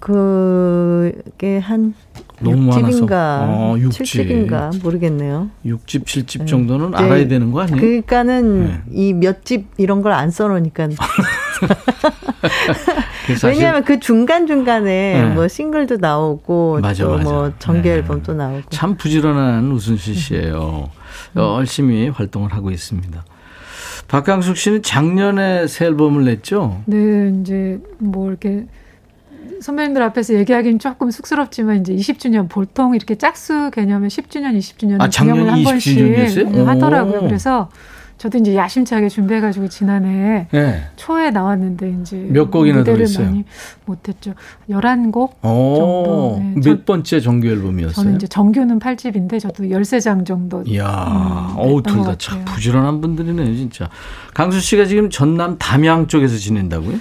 [0.00, 1.94] 그게 한
[2.40, 4.02] 너무 6집인가 어, 6집.
[4.48, 5.48] 7집인가 모르겠네요.
[5.64, 6.98] 6집, 7집 정도는 네.
[6.98, 7.80] 알아야 되는 거 아니에요?
[7.80, 8.80] 그러니까는 네.
[8.92, 10.88] 이몇 집 이런 걸 안 써놓으니까.
[13.44, 15.34] 왜냐하면 그 중간 중간에 네.
[15.34, 18.38] 뭐 싱글도 나오고 또 뭐 정규 앨범도 네.
[18.38, 18.70] 나오고.
[18.70, 20.90] 참 부지런한 우순실 씨예요.
[21.36, 21.40] 음.
[21.40, 23.24] 열심히 활동을 하고 있습니다.
[24.08, 26.82] 박강숙 씨는 작년에 새 앨범을 냈죠?
[26.86, 28.66] 네, 이제 뭐 이렇게
[29.60, 35.52] 선배님들 앞에서 얘기하기는 조금 쑥스럽지만 이제 20주년 보통 이렇게 짝수 개념의 10주년, 20주년 아, 기념을
[35.52, 37.20] 한 번씩 하더라고요.
[37.22, 37.68] 그래서
[38.18, 40.82] 저도 이제 야심차게 준비해가지고 지난해 네.
[40.96, 43.44] 초에 나왔는데 이제 몇 곡이나 들었어요?
[43.86, 44.34] 못했죠.
[44.68, 46.40] 11곡 정도.
[46.40, 46.54] 네.
[46.64, 47.94] 몇 번째 정규 앨범이었어요?
[47.94, 50.62] 저는 이제 정규는 8집인데 저도 13장 정도.
[50.66, 53.88] 이야, 음, 어우, 둘 다 참 부지런한 분들이네요, 진짜.
[54.34, 56.96] 강수 씨가 지금 전남 담양 쪽에서 지낸다고요?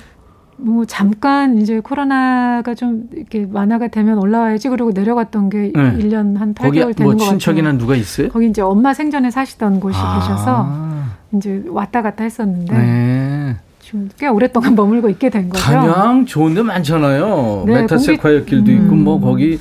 [0.60, 5.98] 뭐 잠깐 이제 코로나가 좀 이렇게 완화가 되면 올라와야지 그러고 내려갔던 게 네.
[5.98, 7.30] 1년 한 8개월 되는 뭐 것 같아요.
[7.40, 8.30] 친척이나 누가 있어요?
[8.30, 10.20] 거기 이제 엄마 생전에 사시던 곳이 아.
[10.20, 13.56] 계셔서 이제 왔다 갔다 했었는데 네.
[13.80, 15.64] 지금 꽤 오랫동안 머물고 있게 된 거죠.
[15.64, 17.64] 담양 좋은 데 많잖아요.
[17.68, 18.78] 네, 메타세콰이어 길도 음.
[18.84, 19.60] 있고 뭐 거기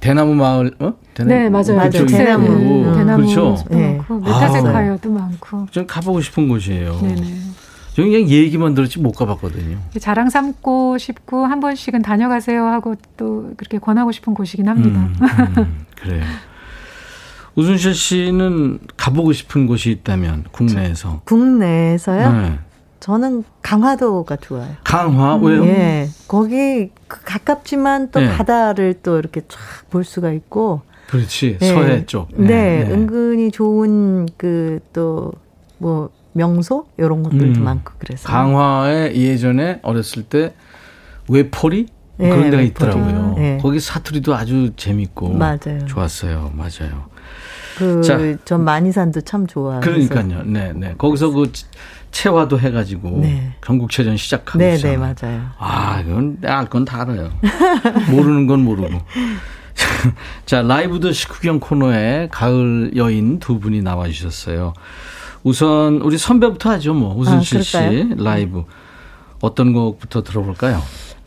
[0.00, 0.94] 대나무 마을 어?
[1.14, 1.76] 대나무, 네 맞아요.
[1.76, 2.06] 맞아요.
[2.06, 2.94] 대나무 음.
[2.94, 3.56] 대나무 그렇죠.
[3.70, 4.00] 네.
[4.08, 5.66] 메타세콰이어도 아, 많고.
[5.70, 6.98] 좀 가보고 싶은 곳이에요.
[7.00, 7.22] 네네.
[7.94, 9.78] 저는 그냥 얘기만 들었지 못 가봤거든요.
[9.98, 15.00] 자랑 삼고 싶고 한 번씩은 다녀가세요 하고 또 그렇게 권하고 싶은 곳이긴 합니다.
[15.00, 15.14] 음,
[15.56, 16.22] 음, 그래요.
[17.56, 22.32] 우순실 씨는 가보고 싶은 곳이 있다면 국내에서 국내에서요?
[22.32, 22.58] 네.
[23.00, 24.68] 저는 강화도가 좋아요.
[24.84, 25.64] 강화 왜요?
[25.64, 28.28] 예, 거기 그 가깝지만 또 네.
[28.36, 29.58] 바다를 또 이렇게 쫙
[29.90, 30.82] 볼 수가 있고.
[31.08, 31.68] 그렇지 네.
[31.72, 32.28] 서해 쪽.
[32.34, 32.90] 네, 네, 네.
[32.92, 35.32] 은근히 좋은 그 또
[35.78, 37.64] 뭐 명소 이런 것들도 음.
[37.64, 38.26] 많고 그래서.
[38.28, 40.54] 강화에 예전에 어렸을 때
[41.28, 41.86] 외포리
[42.16, 42.66] 네, 그런 데가 외포리.
[42.68, 43.34] 있더라고요.
[43.36, 43.58] 네.
[43.60, 45.84] 거기 사투리도 아주 재밌고 맞아요.
[45.86, 46.50] 좋았어요.
[46.54, 47.08] 맞아요.
[47.76, 49.80] 그전 만이산도 참 좋아요.
[49.80, 50.42] 그러니까요.
[50.44, 50.94] 네, 네.
[50.96, 51.50] 거기서 그
[52.10, 53.52] 체화도 해가지고 네.
[53.64, 55.42] 전국체전 시작하고 네, 네, 맞아요.
[55.58, 57.30] 아, 이건 알 건 다 알아요.
[58.10, 58.88] 모르는 건 모르고.
[60.46, 64.72] 자, 라이브 더 식후경 코너에 가을 여인 두 분이 나와 주셨어요.
[65.42, 67.14] 우선 우리 선배부터 하죠, 뭐.
[67.16, 68.64] 우순실 아, 씨 라이브.
[69.42, 70.80] 어떤 곡부터 들어볼까요?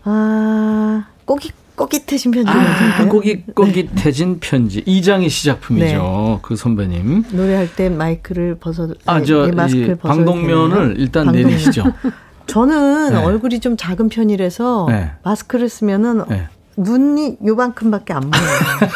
[0.03, 2.51] 아, 꼬깃 꼬깃해진 편지.
[2.51, 4.39] 아, 꼬깃 꼬깃해진 네.
[4.41, 4.83] 편지.
[4.85, 5.85] 이장희 씨 작품이죠.
[5.85, 6.39] 네.
[6.41, 7.23] 그 선배님.
[7.31, 11.49] 노래할 때 마이크를 벗어 아, 저 네, 마스크를 벗어 방독면을 일단 방독면.
[11.49, 11.85] 내리시죠.
[12.47, 13.15] 저는 네.
[13.15, 15.11] 얼굴이 좀 작은 편이라서 네.
[15.23, 16.49] 마스크를 쓰면은 네.
[16.75, 18.91] 눈이 요만큼밖에 안 보여요.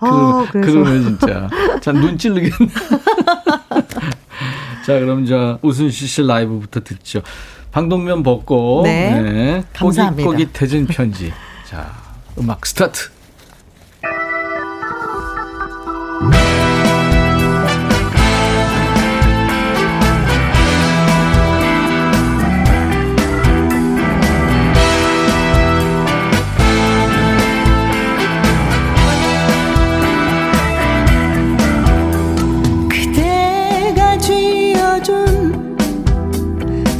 [0.00, 0.72] 아, 그, 그래서.
[0.72, 1.48] 그러면 진짜.
[1.80, 2.52] 자, 눈 찔르겠네.
[4.84, 7.22] 자, 그럼 저 우순씨 씨 라이브부터 듣죠.
[7.72, 9.22] 방독면 벗고 네.
[9.22, 9.64] 네.
[9.72, 10.30] 감사합니다.
[10.30, 11.32] 꼬깃꼬깃해진 편지.
[11.66, 11.92] 자,
[12.38, 13.10] 음악 스타트.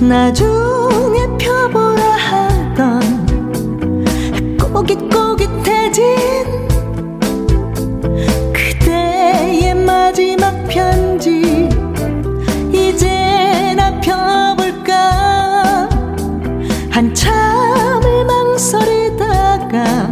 [0.08, 0.65] 나중
[4.86, 6.04] 꼬깃꼬깃해진
[8.52, 11.68] 그대의 마지막 편지.
[12.72, 15.88] 이제 나 펴볼까?
[16.90, 20.05] 한참을 망설이다가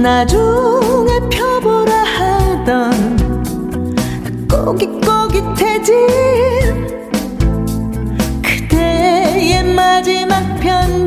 [0.00, 3.16] 나중에 펴보라 하던
[4.48, 5.94] 꼬깃꼬깃해진
[8.42, 10.99] 그대의 마지막 편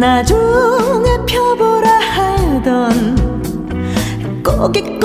[0.00, 3.16] 나중에 펴보라 하던
[4.42, 4.98] 꼬깃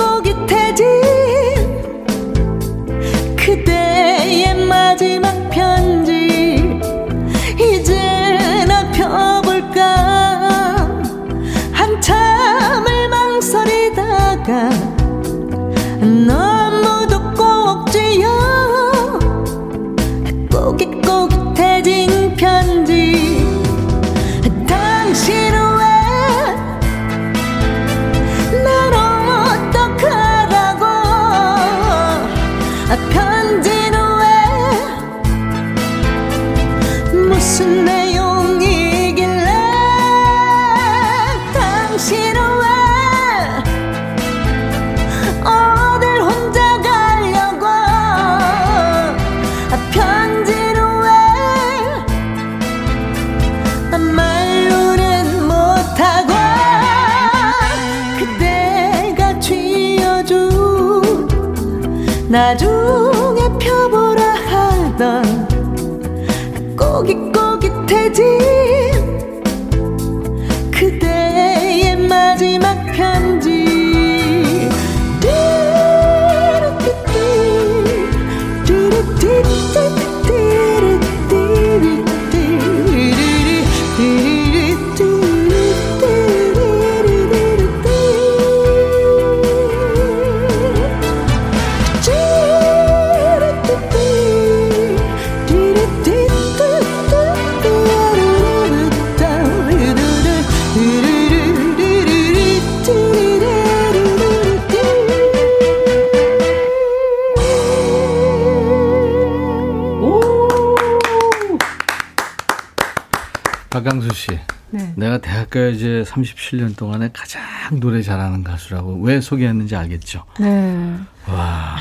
[116.06, 117.42] 37년 동안에 가장
[117.80, 120.24] 노래 잘하는 가수라고 왜 소개했는지 알겠죠?
[120.40, 120.96] 네.
[121.28, 121.76] 와.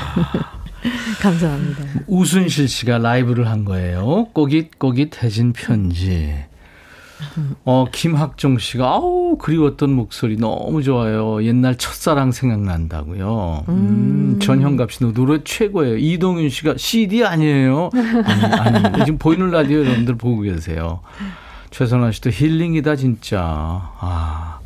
[1.21, 1.83] 감사합니다.
[2.07, 4.27] 우순실 씨가 라이브를 한 거예요.
[4.33, 6.45] 꼬깃꼬깃 해진 편지.
[7.63, 11.43] 어, 김학종 씨가, 아우, 그리웠던 목소리 너무 좋아요.
[11.43, 13.65] 옛날 첫사랑 생각난다고요.
[13.69, 15.97] 음, 음 전형갑 씨, 노래 최고예요.
[15.97, 17.89] 이동윤 씨가 CD 아니에요?
[17.93, 21.01] 아니, 아니, 지금 보이는 라디오 여러분들 보고 계세요.
[21.75, 23.41] 최선아 씨도 힐링이다, 진짜.
[23.99, 24.59] 아.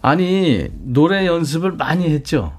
[0.00, 2.56] 아니, 노래 연습을 많이 했죠?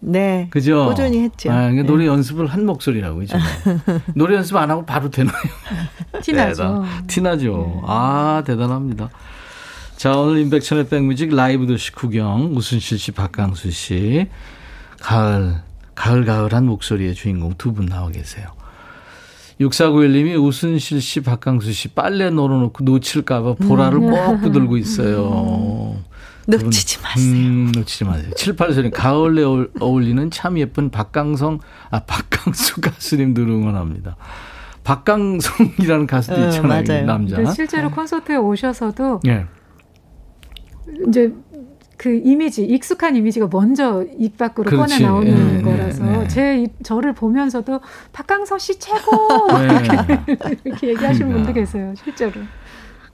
[0.00, 0.48] 네.
[0.50, 0.88] 그죠?
[0.90, 1.50] 꾸준히 했죠.
[1.50, 2.08] 아, 그러니까 노래 네.
[2.10, 3.38] 연습을 한 목소리라고, 그죠?
[4.14, 5.34] 노래 연습 안 하고 바로 되나요?
[6.22, 6.84] 티나죠.
[7.06, 7.56] 티나죠.
[7.56, 7.82] 네.
[7.86, 9.08] 아, 대단합니다.
[9.96, 14.26] 자, 오늘 임백천의 백뮤직 라이브 도시 구경, 우순실 씨, 박강수 씨.
[15.00, 15.54] 가을,
[15.94, 18.48] 가을, 가을한 목소리의 주인공 두 분 나와 계세요.
[19.68, 24.10] 6491님이 우순실 씨, 박강수 씨 빨래 널어놓고 놓칠까봐 보라를 음.
[24.10, 25.96] 꼭 붙들고 있어요.
[26.46, 27.32] 놓치지 마세요.
[27.32, 28.30] 음, 놓치지 마세요.
[28.36, 29.42] 78소님, 가을에
[29.80, 31.60] 어울리는 참 예쁜 박강성,
[31.90, 34.16] 아, 박강수 가수님들 응원합니다.
[34.84, 36.82] 박강성이라는 가수도 어, 있잖아요.
[36.86, 37.06] 맞아요.
[37.06, 37.52] 남자.
[37.52, 39.46] 실제로 콘서트에 오셔서도 네.
[41.08, 41.32] 이제
[42.02, 44.94] 그 이미지 익숙한 이미지가 먼저 입 밖으로 그렇지.
[44.98, 46.26] 꺼내 나오는 네, 거라서 네, 네.
[46.26, 47.80] 제 입, 저를 보면서도
[48.12, 50.16] 박강서 씨 최고 네.
[50.64, 51.34] 이렇게 얘기하시는 그러니까.
[51.34, 52.32] 분도 계세요 실제로.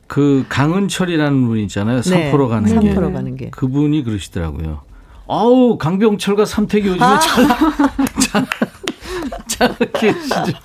[0.07, 2.01] 그 강은철이라는 분 있잖아요.
[2.01, 2.55] 삼포로 네.
[2.55, 2.86] 가는 게.
[2.86, 3.51] 삼포로 가는 게.
[3.51, 4.80] 그분이 그러시더라고요.
[5.28, 7.18] 아우 강병철과 삼태기 요즘에 아.
[7.18, 7.47] 잘,
[8.30, 8.47] 잘,
[9.47, 10.59] 잘 계시죠.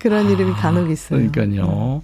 [0.00, 1.30] 그런 이름이 간혹 있어요.
[1.30, 2.02] 그러니까요.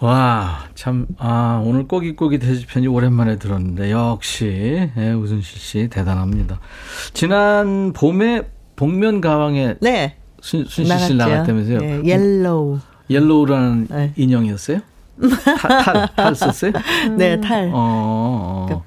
[0.00, 6.58] 와, 참, 아, 오늘 꼬깃꼬깃 해주편이 오랜만에 들었는데, 역시, 예, 우순실 씨, 대단합니다.
[7.12, 9.76] 지난 봄에 복면 가왕에.
[9.80, 10.16] 네.
[10.40, 11.78] 순, 순실 씨 나갔다면서요?
[11.80, 12.78] 네, yellow.
[13.10, 14.12] yellow라는 네.
[14.16, 14.80] 인형이었어요?
[15.58, 16.72] 탈, 탈, 탈 썼어요?
[17.18, 17.66] 네, 탈.
[17.66, 18.66] 어, 어.
[18.66, 18.86] 그러니까.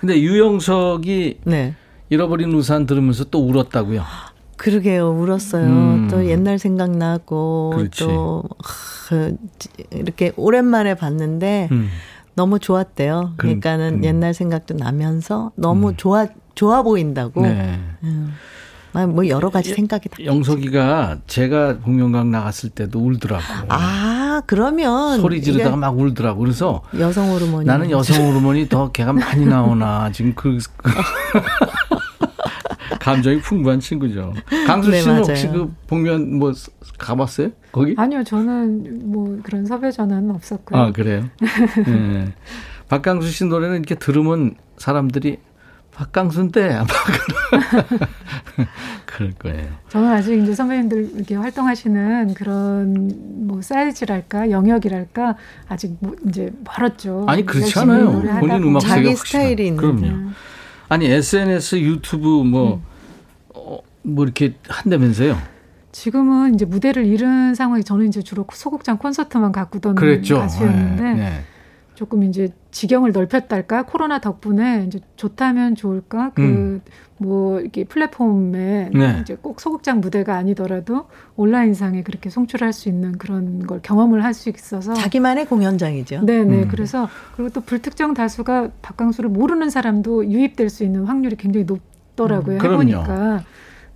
[0.00, 1.74] 근데 유영석이 네.
[2.10, 4.02] 잃어버린 우산 들으면서 또 울었다고요?
[4.58, 5.64] 그러게요, 울었어요.
[5.64, 6.08] 음.
[6.10, 8.04] 또 옛날 생각나고, 그렇지.
[8.04, 8.44] 또,
[9.08, 9.36] 그,
[9.92, 11.88] 이렇게 오랜만에 봤는데, 음.
[12.34, 13.34] 너무 좋았대요.
[13.36, 14.04] 그, 그러니까는 음.
[14.04, 15.94] 옛날 생각도 나면서 너무 음.
[15.96, 17.42] 좋아, 좋아 보인다고.
[17.42, 17.80] 네.
[18.02, 18.34] 음.
[18.94, 20.16] 아, 뭐 여러 가지 생각이 다.
[20.24, 23.42] 영석이가 제가 복면가왕 나갔을 때도 울더라고.
[23.68, 25.20] 아, 그러면.
[25.20, 26.40] 소리 지르다가 막 울더라고.
[26.40, 26.82] 그래서.
[26.98, 27.66] 여성 호르몬이.
[27.66, 30.10] 나는 여성 호르몬이 더 걔가 많이 나오나.
[30.12, 30.58] 지금 그.
[33.08, 34.34] 감정이 풍부한 친구죠.
[34.66, 36.52] 강수 네, 씨는 네, 혹시 그 복면 뭐
[36.98, 37.50] 가봤어요?
[37.72, 37.94] 거기?
[37.96, 40.80] 아니요, 저는 뭐 그런 섭외 전화는 없었고요.
[40.80, 41.24] 아 그래요?
[41.86, 42.34] 네.
[42.88, 45.38] 박강수 씨 노래는 이렇게 들으면 사람들이
[45.92, 46.86] 박강수인데 아마
[49.04, 49.66] 그럴 거예요.
[49.88, 55.36] 저는 아직 이제 선배님들 이렇게 활동하시는 그런 뭐 사이즈랄까 영역이랄까
[55.68, 57.24] 아직 뭐 이제 멀었죠.
[57.26, 58.22] 아니 그렇지 않아요.
[58.38, 59.80] 본인 음악 자기 스타일이 있는.
[59.80, 60.06] 그럼요.
[60.06, 60.34] 음.
[60.88, 62.87] 아니 SNS, 유튜브 뭐뭐 음.
[64.04, 65.36] 어, 뭐 이렇게 한다면서요?
[65.92, 70.38] 지금은 이제 무대를 잃은 상황이 저는 이제 주로 소극장 콘서트만 가꾸던 그랬죠.
[70.38, 71.40] 가수였는데 네, 네.
[71.94, 76.80] 조금 이제 지경을 넓혔달까 코로나 덕분에 이제 좋다면 좋을까 그뭐 음.
[77.60, 79.18] 이렇게 플랫폼에 네.
[79.22, 84.50] 이제 꼭 소극장 무대가 아니더라도 온라인상에 그렇게 송출할 수 있는 그런 걸 경험을 할 수
[84.50, 86.20] 있어서 자기만의 공연장이죠.
[86.24, 86.68] 네네 음.
[86.70, 92.64] 그래서 그리고 또 불특정 다수가 박강수를 모르는 사람도 유입될 수 있는 확률이 굉장히 높더라고요 음.
[92.64, 93.42] 해보니까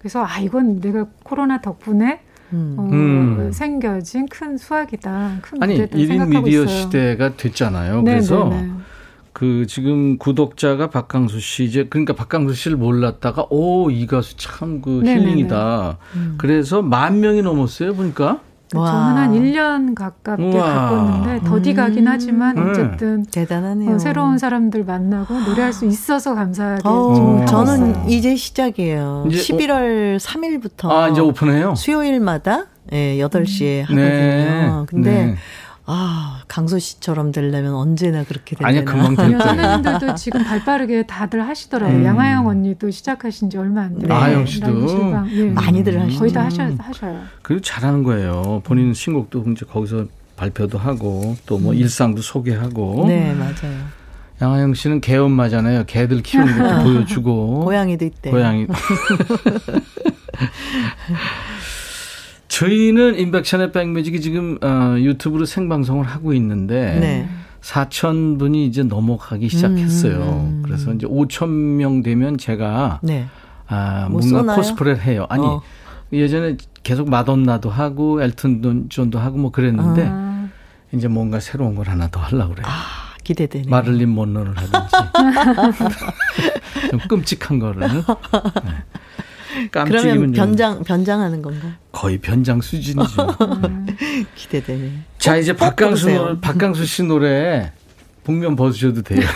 [0.03, 2.21] 그래서 아 이건 내가 코로나 덕분에
[2.53, 2.75] 음.
[2.77, 3.51] 어, 음.
[3.53, 5.39] 생겨진 큰 수확이다.
[5.41, 6.67] 큰 아니 1인 미디어 있어요.
[6.67, 8.03] 시대가 됐잖아요.
[8.03, 8.71] 네, 그래서 네, 네.
[9.33, 15.03] 그 지금 구독자가 박강수 씨 이제 그러니까 박강수 씨를 몰랐다가 오 이 가수 참 그
[15.05, 15.97] 힐링이다.
[16.17, 16.35] 음.
[16.37, 18.41] 그래서 만 명이 넘었어요 보니까.
[18.79, 20.75] 저는 한 1년 가깝게 우와.
[20.75, 22.13] 바꿨는데 더디 가긴 음.
[22.13, 22.71] 하지만 음.
[22.71, 23.95] 어쨌든 대단하네요.
[23.95, 29.27] 어, 새로운 사람들 만나고 노래할 수 있어서 감사하게 어, 저는 이제 시작이에요.
[29.29, 31.75] 이제 11월 오, 3일부터 아, 이제 오픈해요.
[31.75, 33.95] 수요일마다 예, 8시에 음.
[33.95, 34.01] 하거든요.
[34.01, 34.87] 네.
[34.87, 35.37] 근데 네.
[35.85, 38.69] 아, 강소 씨처럼 되려면 언제나 그렇게 되나.
[38.69, 39.41] 아니야, 금방 될 거예요.
[39.41, 41.99] 선배님들도 지금 발빠르게 다들 하시더라고요.
[41.99, 42.05] 음.
[42.05, 44.15] 양아영 언니도 시작하신 지 얼마 안 돼요.
[44.15, 45.25] 아영 씨도.
[45.27, 45.51] 네.
[45.51, 46.19] 많이들 하시죠.
[46.21, 47.23] 거의 다 하셔, 하셔요.
[47.43, 48.61] 그리고 잘하는 거예요.
[48.65, 50.07] 본인 신곡도 이제 거기서
[50.37, 51.77] 발표도 하고 또뭐 음.
[51.77, 53.07] 일상도 소개하고.
[53.09, 54.03] 네, 맞아요.
[54.41, 55.85] 양아영 씨는 개 엄마잖아요.
[55.87, 57.61] 개들 키우는 것도 보여주고.
[57.65, 58.31] 고양이도 있대.
[58.31, 58.67] 고양이.
[62.53, 67.29] 저희는 인백션의 백뮤직이 지금 어, 유튜브로 생방송을 하고 있는데 네.
[67.63, 70.17] 4천 분이 이제 넘어가기 시작했어요.
[70.17, 70.63] 음, 음.
[70.63, 73.27] 그래서 이제 5천 명 되면 제가 네.
[73.69, 74.57] 아, 뭐 뭔가 쏘나요?
[74.57, 75.27] 코스프레를 해요.
[75.31, 75.63] 아니 어.
[76.13, 80.49] 예전에 계속 마돈나도 하고 엘튼 존도 하고 뭐 그랬는데 아.
[80.93, 82.67] 이제 뭔가 새로운 걸 하나 더 하려고 그래요.
[82.69, 83.71] 아, 기대되네.
[83.71, 84.97] 마를린 monroe를 하든지
[86.91, 87.81] 좀 끔찍한 거를.
[87.81, 88.03] 네.
[89.71, 91.77] 그러면 변장 변장하는 건가?
[91.93, 93.37] 거의 변장 수준이죠.
[93.87, 93.97] 네.
[94.35, 94.93] 기대되네.
[95.19, 97.73] 자 이제 박강수 박강수 씨 노래
[98.25, 99.21] 복면 벗으셔도 돼요.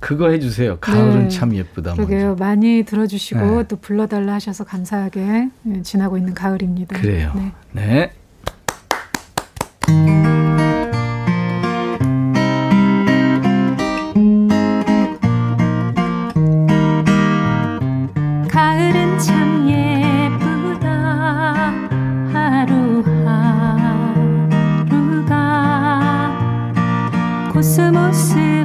[0.00, 0.78] 그거 해주세요.
[0.80, 1.28] 가을은 네.
[1.28, 1.94] 참 예쁘다.
[1.94, 2.28] 그러게요.
[2.30, 2.44] 먼저.
[2.44, 3.68] 많이 들어주시고 네.
[3.68, 6.98] 또 불러달라 하셔서 감사하게 예, 지나고 있는 가을입니다.
[7.00, 7.32] 그래요.
[7.72, 8.10] 네.
[9.86, 10.41] 네.
[18.52, 21.54] 가을은 참 예쁘다.
[22.34, 23.08] 하루하루가
[27.50, 28.61] 코스모스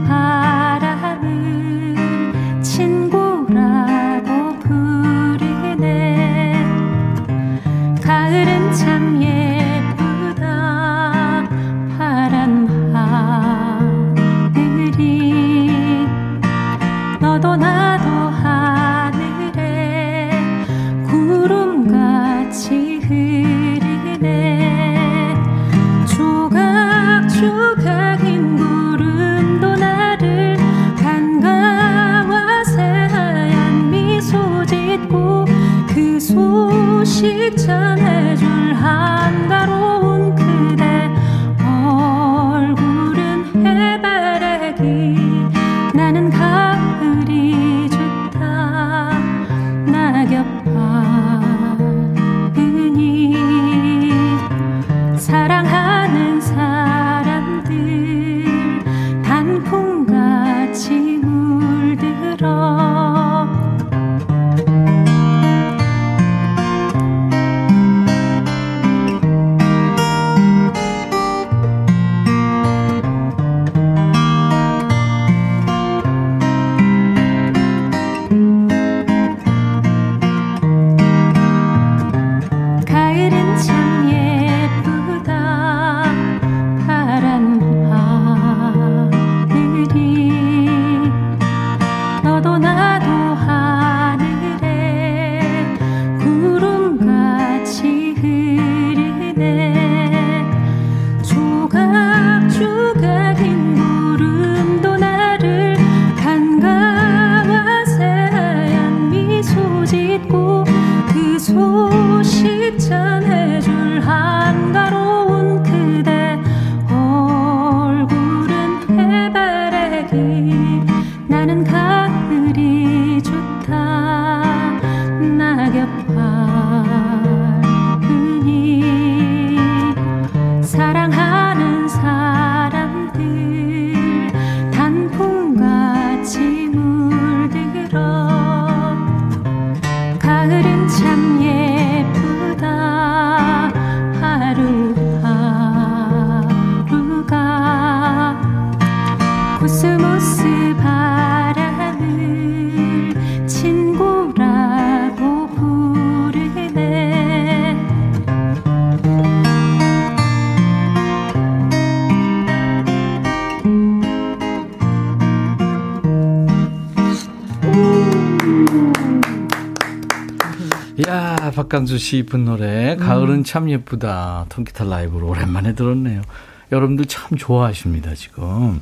[171.78, 176.23] 박강수 씨 이쁜 노래 가을은 참 예쁘다 통기타 라이브로 오랜만에 들었네요.
[176.71, 178.82] 여러분들 참 좋아하십니다 지금.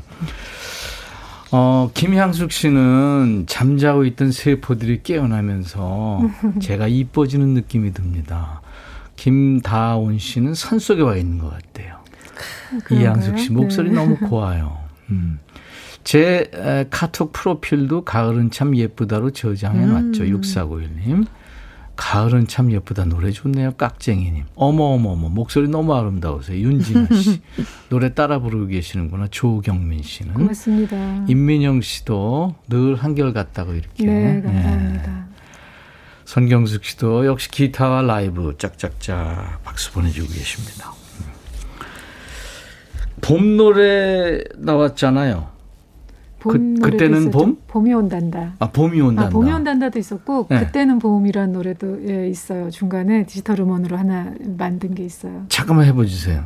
[1.52, 6.22] 어, 김향숙 씨는 잠자고 있던 세포들이 깨어나면서
[6.62, 8.62] 제가 이뻐지는 느낌이 듭니다.
[9.18, 11.98] 김다온 씨는 산 속에 와 있는 것 같아요.
[12.92, 13.96] 이양숙 씨 목소리 네.
[13.96, 14.78] 너무 고와요.
[15.10, 15.40] 음.
[16.06, 16.50] 제
[16.92, 20.24] 카톡 프로필도 가을은 참 예쁘다로 저장해 놨죠.
[20.24, 20.42] 음.
[20.42, 21.28] 6491님.
[21.96, 23.06] 가을은 참 예쁘다.
[23.06, 23.72] 노래 좋네요.
[23.74, 24.46] 깍쟁이님.
[24.56, 25.30] 어머어머어머.
[25.30, 26.58] 목소리 너무 아름다우세요.
[26.60, 27.42] 윤진아 씨.
[27.90, 29.28] 노래 따라 부르고 계시는구나.
[29.32, 30.34] 조경민 씨는.
[30.34, 31.26] 고맙습니다.
[31.28, 34.06] 임민영 씨도 늘 한결 같다고 이렇게.
[34.06, 35.12] 네, 감사합니다.
[35.12, 35.26] 네.
[36.26, 40.92] 선경숙 씨도 역시 기타와 라이브 짝짝짝 박수 보내주고 계십니다.
[43.22, 45.55] 봄 노래 나왔잖아요.
[46.52, 47.38] 봄 그, 그때는 있었죠.
[47.38, 47.58] 봄?
[47.68, 48.54] 봄이 온단다.
[48.60, 49.28] 아, 봄이 온단다.
[49.28, 50.60] 아, 봄이 온단다도 있었고, 네.
[50.60, 52.70] 그때는 봄이라는 노래도 예, 있어요.
[52.70, 55.46] 중간에 디지털 음원으로 하나 만든 게 있어요.
[55.50, 56.46] 잠깐만 해보 주세요.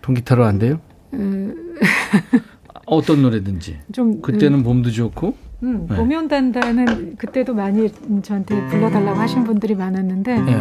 [0.00, 0.80] 통기타로 안 돼요?
[2.86, 3.78] 어떤 노래든지.
[3.92, 5.34] 좀 그때는 음, 봄도 좋고.
[5.62, 5.96] 음, 네.
[5.96, 7.90] 봄이 온단다는 그때도 많이
[8.22, 10.40] 저한테 불러달라고 하신 분들이 많았는데.
[10.40, 10.54] 네.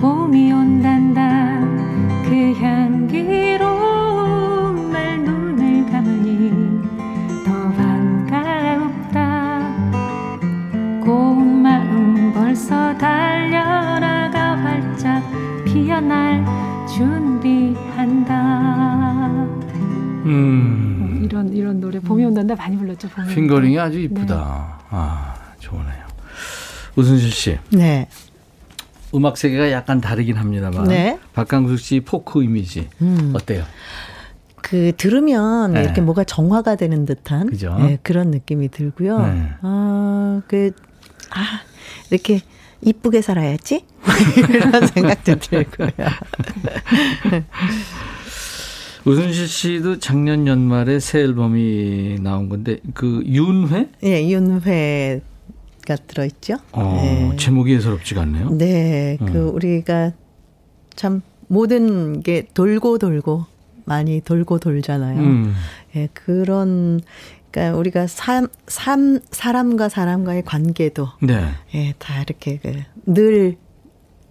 [0.00, 1.60] 봄이 온단다
[2.28, 2.93] 그 향
[15.94, 16.44] 피어날
[16.88, 18.34] 준비한다.
[20.26, 21.20] 음.
[21.22, 23.08] 어, 이런 이런 노래 봄이 온단다 많이 불렀죠.
[23.10, 24.34] 봄이 핑거링이 아주 이쁘다.
[24.34, 24.86] 네.
[24.90, 26.04] 아 좋네요.
[26.96, 27.58] 우순실 씨.
[27.70, 28.08] 네.
[29.14, 31.20] 음악 세계가 약간 다르긴 합니다만 네.
[31.32, 33.32] 박강숙 씨 포크 이미지 음.
[33.32, 33.62] 어때요?
[34.56, 35.84] 그 들으면 네.
[35.84, 39.18] 이렇게 뭐가 정화가 되는 듯한 네, 그런 느낌이 들고요.
[39.20, 39.48] 네.
[39.62, 40.72] 아그
[41.30, 41.60] 아,
[42.10, 42.40] 이렇게
[42.84, 43.84] 이쁘게 살아야지?
[44.36, 45.90] 이런 생각도 들고요.
[49.04, 53.90] 우순실 씨도 작년 연말에 새 앨범이 나온 건데 그 윤회?
[54.02, 55.20] 예, 윤회가
[56.06, 56.56] 들어있죠.
[56.72, 57.36] 어, 네.
[57.36, 58.50] 제목이 예사롭지가 않네요.
[58.50, 59.54] 네, 그 음.
[59.54, 60.12] 우리가
[60.94, 63.44] 참 모든 게 돌고 돌고
[63.84, 65.20] 많이 돌고 돌잖아요.
[65.20, 65.54] 음.
[65.96, 67.00] 예, 그런
[67.54, 71.50] 그러니까 우리가 삶, 삶, 사람과 사람과의 관계도 네.
[71.74, 72.72] 예, 다 이렇게 그
[73.06, 73.56] 늘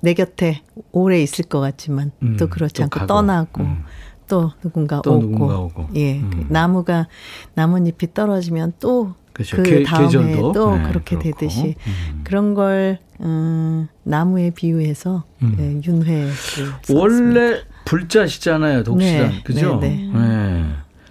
[0.02, 0.62] 내 곁에
[0.92, 3.08] 오래 있을 것 같지만 음, 또 그렇지 또 않고 가고.
[3.08, 3.84] 떠나고 음.
[4.28, 5.88] 또 누군가 또 오고, 누군가 오고.
[5.96, 6.30] 예 음.
[6.30, 7.08] 그 나무가
[7.54, 9.56] 나뭇잎이 떨어지면 또 그렇죠.
[9.64, 10.52] 그 다음에 계절도.
[10.52, 11.40] 또 네, 그렇게 그렇고.
[11.40, 12.22] 되듯이 음.
[12.26, 15.56] 그런 걸 음, 나무에 비유해서 음.
[15.58, 16.28] 예, 윤회
[16.94, 19.80] 원래 불자시잖아요 독시단 네, 그죠?
[19.80, 20.20] 네, 네.
[20.20, 20.66] 네.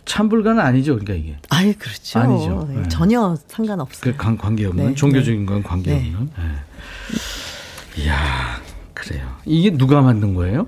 [0.05, 1.37] 참불가는 아니죠, 그러니까 이게.
[1.49, 2.19] 아예 그렇죠.
[2.19, 2.69] 아니죠.
[2.71, 2.89] 네.
[2.89, 4.15] 전혀 상관없어요.
[4.17, 4.95] 그 관계 없는 네.
[4.95, 6.13] 종교적인 건 관계 네.
[6.15, 6.31] 없는.
[6.37, 8.03] 네.
[8.05, 8.61] 이야
[8.95, 9.29] 그래요.
[9.45, 10.67] 이게 누가 만든 거예요?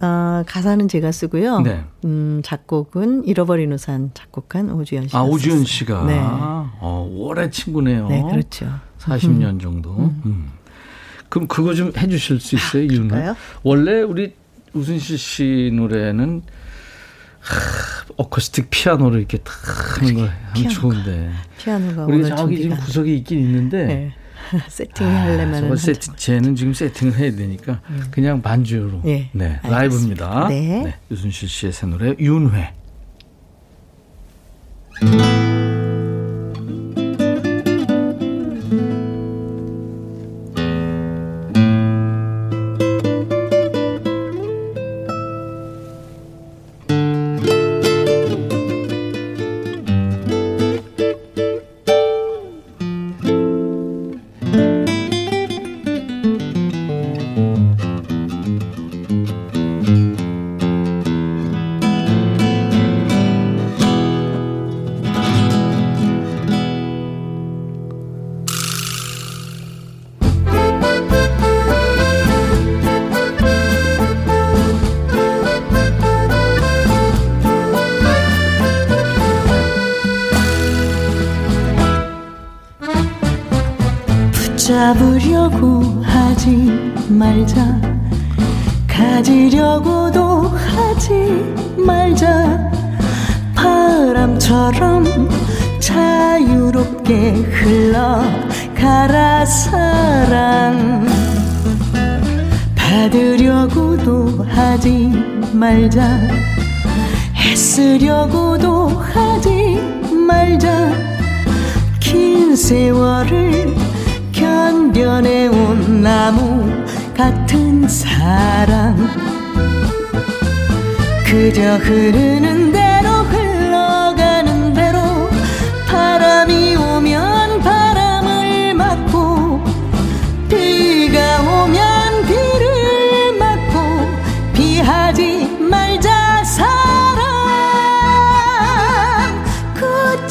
[0.00, 1.60] 어, 가사는 제가 쓰고요.
[1.60, 1.84] 네.
[2.04, 5.18] 음, 작곡은 잃어버린 우산 작곡한 오주연 씨가.
[5.18, 6.04] 아, 오주연 씨가.
[6.04, 6.18] 네.
[6.20, 8.08] 어, 오래 친구네요.
[8.08, 8.68] 네, 그렇죠.
[8.98, 9.58] 40년 음.
[9.58, 9.96] 정도.
[9.96, 10.22] 음.
[10.26, 10.52] 음.
[11.28, 13.36] 그럼 그거 좀 해주실 수 있어요, 아, 윤아?
[13.62, 14.34] 원래 우리
[14.74, 16.42] 우순실 씨 노래는
[18.16, 19.54] 어쿠스틱 피아노를 이렇게 탁
[20.00, 21.30] 하는 걸 하면 좋은데.
[21.58, 23.84] 피아노가 우리 저기 지금 구석에 있긴 있는데.
[23.86, 24.14] 네.
[24.68, 28.04] 세팅 하려면 아, 세팅, 쟤는 지금 세팅을 해야 되니까 음.
[28.12, 30.46] 그냥 반주로 네, 네 라이브입니다.
[30.48, 30.82] 네.
[30.84, 30.94] 네.
[31.10, 32.72] 유순실 씨의 새 노래 윤회.
[35.00, 35.65] 그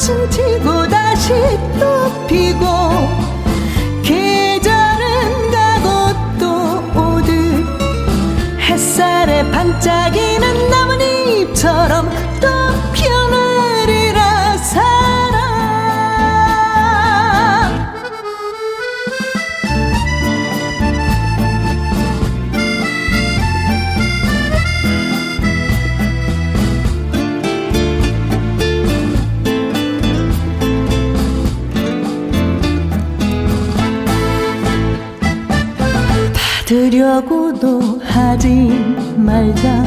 [0.06, 1.32] 지고 다시
[1.80, 2.65] 또 피고
[37.56, 38.68] 받으려고도 하지
[39.16, 39.84] 말자.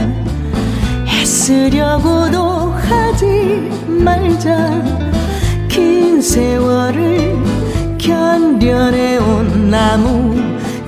[1.07, 4.70] 애쓰려고도 하지 말자.
[5.67, 7.38] 긴 세월을
[7.97, 10.36] 견뎌내온 나무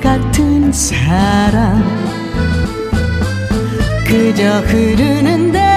[0.01, 1.83] 같은 사랑
[4.05, 5.70] 그저 흐르는 대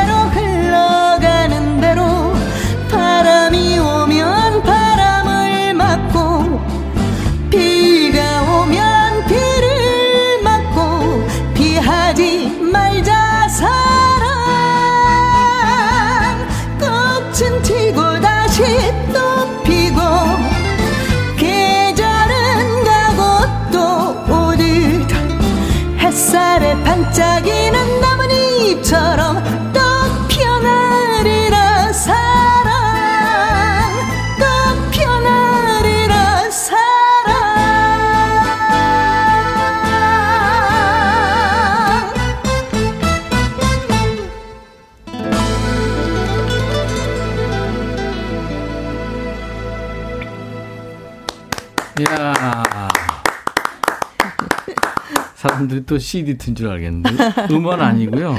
[55.87, 57.11] 또 CD 튼 줄 알겠는데.
[57.51, 58.35] 음원 아니고요.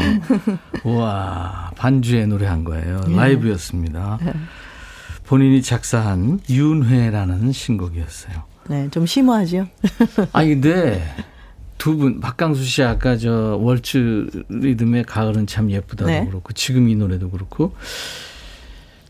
[0.84, 3.02] 우와, 반주에 노래한 거예요.
[3.08, 4.20] 라이브였습니다.
[5.26, 8.44] 본인이 작사한 윤회라는 신곡이었어요.
[8.70, 9.68] 네, 좀 심오하죠.
[10.32, 11.04] 아니, 근데
[11.78, 16.26] 두 분, 박강수 씨 아까 저 월츠 리듬의 가을은 참 예쁘다도 네.
[16.26, 17.74] 그렇고, 지금 이 노래도 그렇고,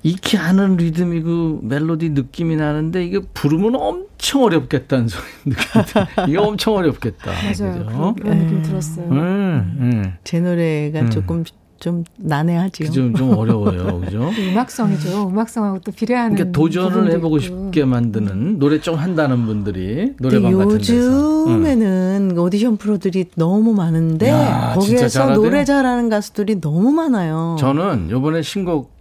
[0.03, 6.07] 익히 하는 리듬이고 멜로디 느낌이 나는데 이게 부르면 엄 청 어렵겠다는 소리 느낌이 들어요.
[6.27, 7.29] 이게 엄청 어렵겠다.
[7.61, 7.85] 맞아요.
[7.85, 8.15] 그죠?
[8.19, 9.05] 그런, 느낌 들었어요.
[9.05, 10.13] 음, 음.
[10.23, 11.09] 제 노래가 음.
[11.11, 11.43] 조금
[11.79, 12.89] 좀 난해하지요.
[12.89, 14.01] 좀, 좀 어려워요.
[14.01, 14.31] 그죠?
[14.51, 15.29] 음악성이죠.
[15.29, 16.35] 음악성하고 또 비례하는.
[16.35, 17.65] 그러니까 도전을 해보고 있고.
[17.65, 21.45] 싶게 만드는 노래 좀 한다는 분들이 노래방 같은 데서.
[21.47, 21.53] 응.
[21.53, 25.33] 요즘에는 오디션 프로들이 너무 많은데 야, 거기에서.
[25.35, 27.57] 노래 잘하는 가수들이 너무 많아요.
[27.59, 28.91] 저는 요번에 신곡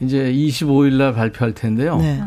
[0.00, 1.98] 이제 25일 날 발표할 텐데요.
[1.98, 2.22] 네.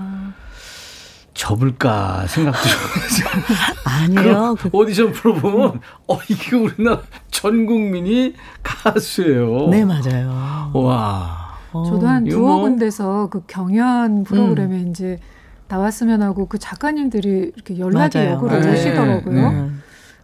[1.35, 2.59] 접을까 생각도.
[4.57, 8.33] 그 오디션 프로 보면 어 이게 우리나라 전 국민이
[8.63, 9.67] 가수예요.
[9.69, 10.71] 네 맞아요.
[10.73, 11.45] 와.
[11.71, 15.19] 저도 한 두어 뭐- 군데서 그 경연 프로그램에 이제
[15.67, 18.31] 나왔으면 하고 그 작가님들이 이렇게 연락이 맞아요.
[18.35, 19.51] 역으로 네, 오시더라고요.
[19.51, 19.69] 네.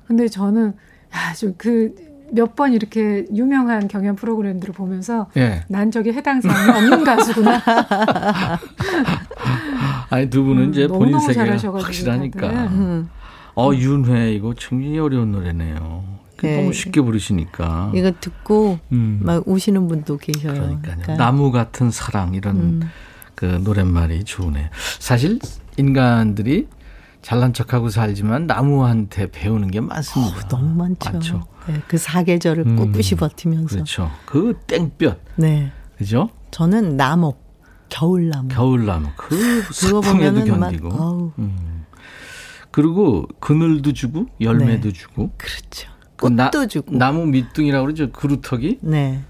[0.08, 0.74] 근데 저는
[1.14, 5.66] 야, 좀그 몇 번 이렇게 유명한 경연 프로그램들을 보면서 예.
[5.68, 7.60] 난 저기 해당 사항이 없는 가수구나.
[10.12, 12.52] 아니 두 분은 음, 이제 본인 세계가 확실하니까.
[12.52, 12.68] 다들.
[12.78, 13.10] 음.
[13.56, 16.04] 어 윤회 이거 굉장히 어려운 노래네요.
[16.36, 16.58] 그 네.
[16.58, 17.92] 너무 쉽게 부르시니까.
[17.96, 19.20] 이거 듣고 음.
[19.24, 20.54] 막 우시는 분도 계셔요.
[20.54, 20.82] 그러니까요.
[20.82, 22.82] 그러니까 나무 같은 사랑 이런 음.
[23.36, 24.68] 그 노랫말이 좋으네요.
[25.00, 25.40] 사실
[25.78, 26.68] 인간들이
[27.22, 30.36] 잘난 척하고 살지만 나무한테 배우는 게 많습니다.
[30.36, 31.12] 어우, 너무 많죠.
[31.12, 31.44] 많죠.
[31.68, 33.76] 네, 그 사계절을 음, 꿋꿋이 버티면서.
[33.76, 34.12] 그렇죠.
[34.26, 35.72] 그 땡볕, 네.
[35.98, 36.30] 그죠?
[36.50, 37.51] 저는 나목,
[37.92, 38.48] 겨울나무.
[38.48, 39.38] 겨울나무 그
[39.68, 40.90] 그거 사풍에도 보면은 막, 견디고.
[40.90, 41.32] 어우.
[41.40, 41.86] 음.
[42.72, 44.94] 그리고 그늘도 주고 열매도 네.
[44.94, 45.30] 주고.
[45.38, 45.92] 그렇죠.
[46.16, 46.96] 그 나- 꽃도 주고.
[46.98, 48.12] 나무 밑둥이라고 그러죠.
[48.12, 48.80] 그루터기.
[48.82, 49.22] 네.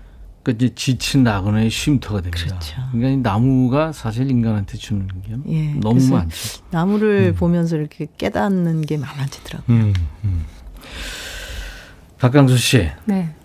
[0.44, 2.46] 그 이제 지친 나그네의 쉼터가 됩니다.
[2.48, 2.76] 그렇죠.
[2.92, 6.64] 그러니까 이 나무가 사실 인간한테 주는 게 예, 너무 많죠.
[6.72, 9.78] 나무를 보면서 이렇게 깨닫는 게 만만치더라고요.
[9.78, 9.94] 음,
[10.24, 10.46] 음.
[12.18, 13.36] 박강수 씨, 네.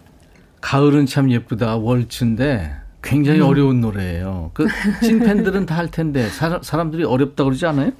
[0.62, 2.72] 가을은 참 예쁘다 월츠인데
[3.06, 3.46] 굉장히 음.
[3.46, 4.50] 어려운 노래예요.
[4.52, 4.66] 그
[5.02, 7.92] 찐팬들은 다 할 텐데 사, 사람들이 어렵다 그러지 않아요?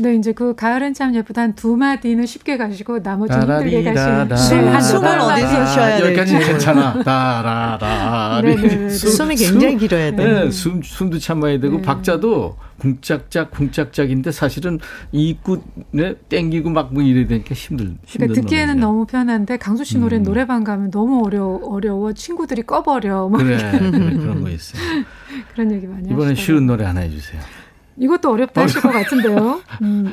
[0.00, 4.34] 근데 이제 그 가을은 참 예쁘다 한 두 마디는 쉽게 가시고 나머지 힘들게 가시는.
[4.36, 5.08] 숨- 한 숨을.
[5.18, 6.04] 어디서 쉬어야 될지.
[6.22, 7.02] 여기까지 괜찮아.
[7.02, 8.40] 따라라.
[8.42, 8.88] 네, 네, 네.
[8.88, 10.44] 숨이 굉장히 길어야 돼요.
[10.44, 11.82] 네, 숨, 숨도 참아야 되고 네.
[11.82, 14.78] 박자도 궁짝짝 궁짝짝인데 사실은
[15.12, 18.86] 이끝에 땡기고 막 뭐 이래야 되니까 힘들 힘든 그러니까 듣기에는 노래죠.
[18.86, 20.22] 너무 편한데 강수 씨 노래 음.
[20.22, 24.80] 노래방 가면 너무 어려워 어려워 친구들이 꺼버려 뭐 그래, 그래 그런 거 있어요.
[25.54, 26.34] 그런 얘기 많이 이번에.
[26.34, 27.40] 쉬운 노래 하나 해주세요.
[28.00, 28.64] 이것도 어렵다 어.
[28.64, 29.60] 하실 것 같은데요.
[29.82, 30.12] 음.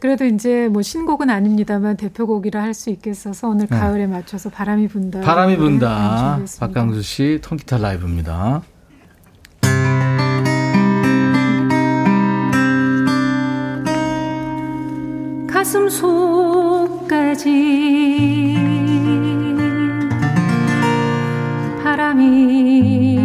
[0.00, 3.76] 그래도 이제 뭐 신곡은 아닙니다만 대표곡이라 할 수 있겠어서 오늘 네.
[3.78, 5.20] 가을에 맞춰서 바람이 분다.
[5.22, 6.38] 바람이 분다.
[6.38, 8.62] 네, 박강수 씨 통기타 라이브입니다.
[15.48, 17.46] 가슴 속까지
[21.82, 23.15] 바람이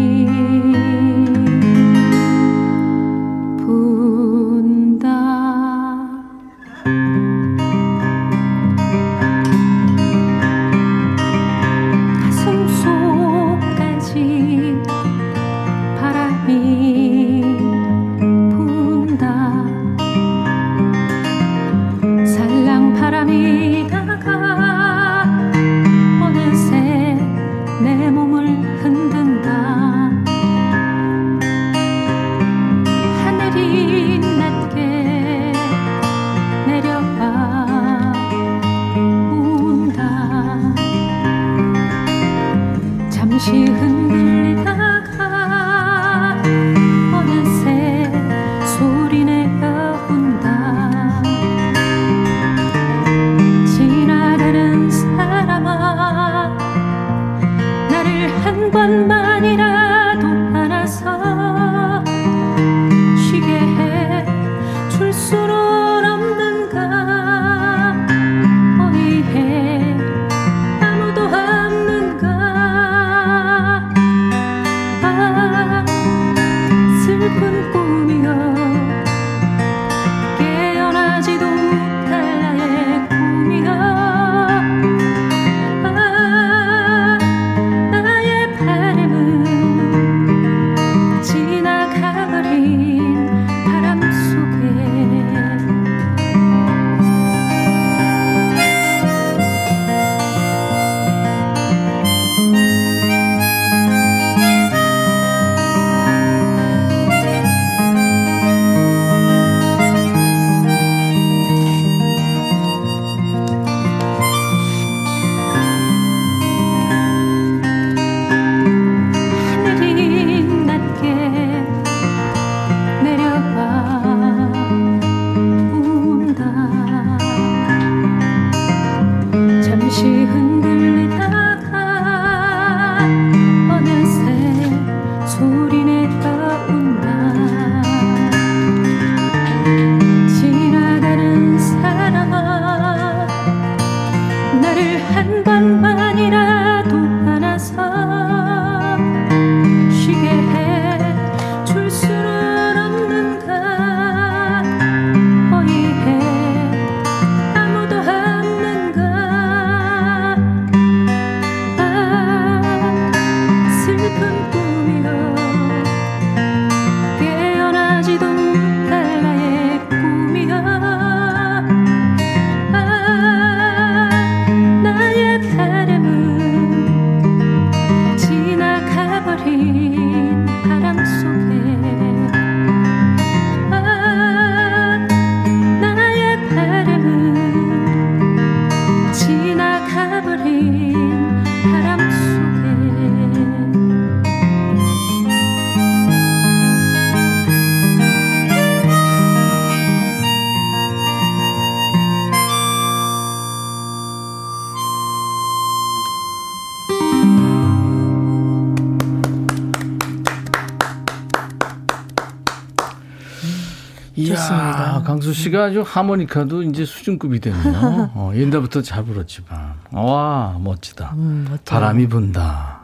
[215.04, 218.12] 강수 씨가 아주 하모니카도 이제 수준급이 됐네요.
[218.16, 219.74] 어, 옛날부터 잘 불었지만.
[219.92, 221.14] 와, 멋지다.
[221.16, 222.80] 음, 바람이 분다.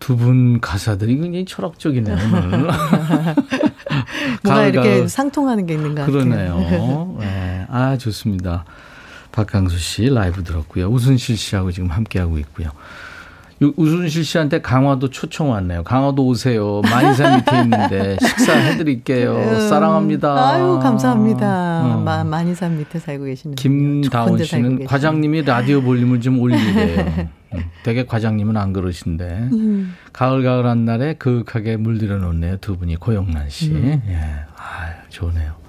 [0.00, 2.16] 두 분 가사들이 굉장히 철학적이네요.
[4.42, 6.12] 뭔가 이렇게 상통하는 게 있는 것 같아요.
[6.24, 7.16] 그러네요.
[7.20, 7.66] 네.
[7.70, 8.64] 아, 좋습니다.
[9.30, 10.88] 박강수 씨 라이브 들었고요.
[10.88, 12.70] 우순실 씨하고 지금 함께하고 있고요.
[13.76, 15.84] 우순실 씨한테 강화도 초청 왔네요.
[15.84, 16.80] 강화도 오세요.
[16.82, 19.34] 만이산 밑에 있는데 식사해드릴게요.
[19.36, 20.48] 음, 사랑합니다.
[20.50, 21.82] 아유 감사합니다.
[21.84, 22.02] 어.
[22.04, 27.28] 마, 만이산 밑에 살고 계시는 김다원 씨는 과장님이 라디오 볼륨을 좀 올리래요.
[27.54, 29.94] 음, 되게 과장님은 안 그러신데 음.
[30.12, 32.56] 가을 가을한 날에 그윽하게 물들여 놓네요.
[32.58, 33.70] 두 분이 고영란 씨.
[33.70, 34.02] 음.
[34.08, 34.16] 예,
[34.56, 35.61] 아 좋네요.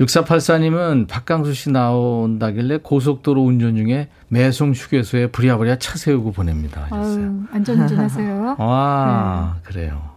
[0.00, 6.88] 6484님은 박강수 씨 나온다길래 고속도로 운전 중에 매송 휴게소에 부랴부랴 차 세우고 보냅니다.
[6.90, 8.56] 아유, 안전운전하세요.
[8.58, 9.70] 와, 네.
[9.70, 10.14] 그래요.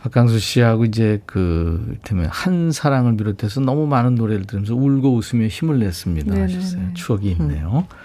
[0.00, 5.78] 박강수 씨하고 이제 그, 때문에 한 사랑을 비롯해서 너무 많은 노래를 들으면서 울고 웃으며 힘을
[5.78, 6.34] 냈습니다.
[6.34, 6.54] 네네네.
[6.54, 6.82] 하셨어요.
[6.94, 7.86] 추억이 있네요.
[7.88, 7.96] 음.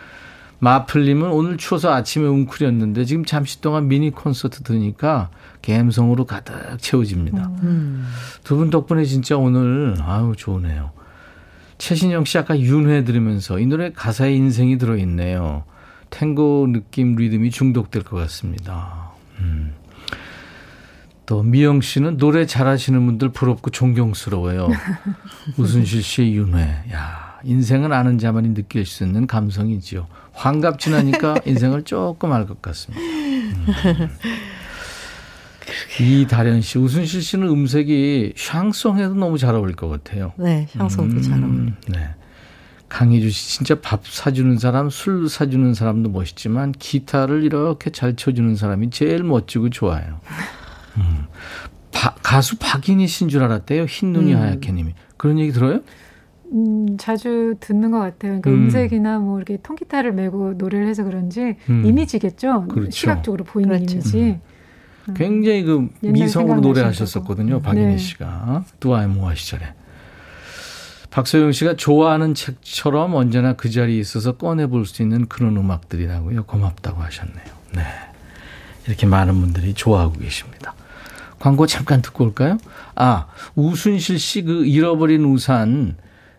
[0.60, 5.30] 마플님은 오늘 추워서 아침에 웅크렸는데 지금 잠시 동안 미니 콘서트 들으니까
[5.76, 7.50] 감성으로 가득 채워집니다.
[7.64, 8.08] 음.
[8.44, 10.92] 두분 덕분에 진짜 오늘 아유 좋으네요.
[11.78, 15.64] 최신영 씨 아까 윤회 들으면서 이 노래 가사에 인생이 들어있네요.
[16.10, 19.12] 탱고 느낌 리듬이 중독될 것 같습니다.
[19.40, 19.74] 음.
[21.26, 24.70] 또 미영 씨는 노래 잘하시는 분들 부럽고 존경스러워요.
[25.58, 26.62] 우순실 씨의 윤회.
[26.94, 30.08] 야, 인생은 아는 자만이 느낄 수 있는 감성이지요.
[30.32, 33.04] 환갑 지나니까 인생을 조금 알 것 같습니다.
[33.04, 34.10] 음.
[36.00, 40.34] 이다련 씨, 우순실 씨는 음색이 샹송에도 너무 잘 어울릴 것 같아요.
[40.38, 41.72] 네, 샹송도 음, 잘 어울려요.
[41.90, 42.10] 네.
[42.90, 48.92] 강희주 씨, 진짜 밥 사주는 사람, 술 사주는 사람도 멋있지만 기타를 이렇게 잘 쳐주는 사람이
[48.92, 50.20] 제일 멋지고 좋아요.
[50.98, 51.26] 음.
[51.92, 53.86] 바, 가수 박인희 씨인 줄 알았대요.
[53.86, 54.40] 흰 눈이 음.
[54.40, 54.94] 하얗게 님이.
[55.18, 55.82] 그런 얘기 들어요?
[56.54, 58.40] 음, 자주 듣는 것 같아요.
[58.42, 58.70] 그러니까 음.
[58.70, 61.86] 색이나뭐 이렇게 통기타를 메고 노래를 해서 그런지 음.
[61.86, 62.68] 이미지겠죠.
[62.70, 62.92] 그렇죠.
[62.92, 63.94] 시각적으로 보이는 그렇죠.
[63.94, 64.20] 이미지.
[64.20, 64.42] 음.
[65.16, 67.62] 굉장히 그 미성으로 노래하셨었거든요.
[67.62, 67.98] 박인희 네.
[67.98, 69.74] 씨가 뚜아의 모아 시절에.
[71.10, 76.44] 박소영 씨가 좋아하는 책처럼 언제나 그 자리에 있어서 꺼내볼 수 있는 그런 음악들이라고요.
[76.44, 77.46] 고맙다고 하셨네요.
[77.76, 77.84] 네.
[78.86, 80.76] 이렇게 많은 분들이 좋아하고 계십니다.
[81.40, 82.58] 광고 잠깐 듣고 올까요?
[82.96, 85.96] 아, 우순실 씨 그 잃어버린 우산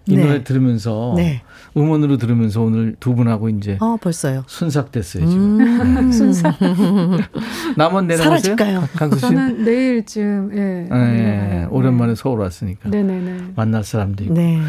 [0.07, 0.25] 이 네.
[0.25, 1.43] 노래 들으면서 네.
[1.79, 4.45] 음원으로 들으면서 오늘 두 분하고 이제 어, 벌써요.
[4.47, 5.61] 순삭됐어요, 지금.
[5.61, 6.07] 음.
[6.07, 6.13] 네.
[6.13, 6.55] 순삭.
[7.77, 8.31] 남원 내려가세요?
[8.57, 8.89] 사라질까요?
[8.97, 9.21] 강수 씨?
[9.23, 10.59] 저는 내일쯤 예.
[10.59, 11.67] 네, 네.
[11.71, 12.89] 오랜만에 서울 왔으니까.
[12.89, 13.53] 네네네.
[13.57, 14.35] 만날 사람도 있고.
[14.35, 14.61] 네.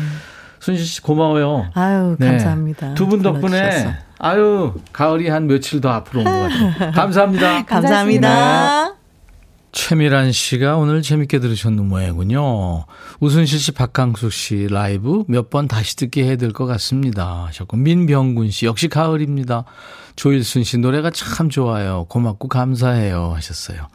[0.60, 1.68] 순실 씨 고마워요.
[1.74, 2.28] 아유, 네.
[2.32, 2.94] 감사합니다.
[2.94, 6.92] 두 분 덕분에 아유, 가을이 한 며칠 더 앞으로 온 것 같아요.
[6.94, 7.64] 감사합니다.
[7.66, 8.99] 감사합니다.
[9.72, 12.86] 최미란 씨가 오늘 재밌게 들으셨는 모양이군요.
[13.20, 17.46] 우순실 씨, 박강숙 씨 라이브 몇 번 다시 듣게 해야 될 것 같습니다.
[17.48, 19.66] 하셨고, 민병군 씨, 역시 가을입니다.
[20.16, 22.06] 조일순 씨 노래가 참 좋아요.
[22.10, 23.32] 고맙고 감사해요.
[23.36, 23.88] 하셨어요.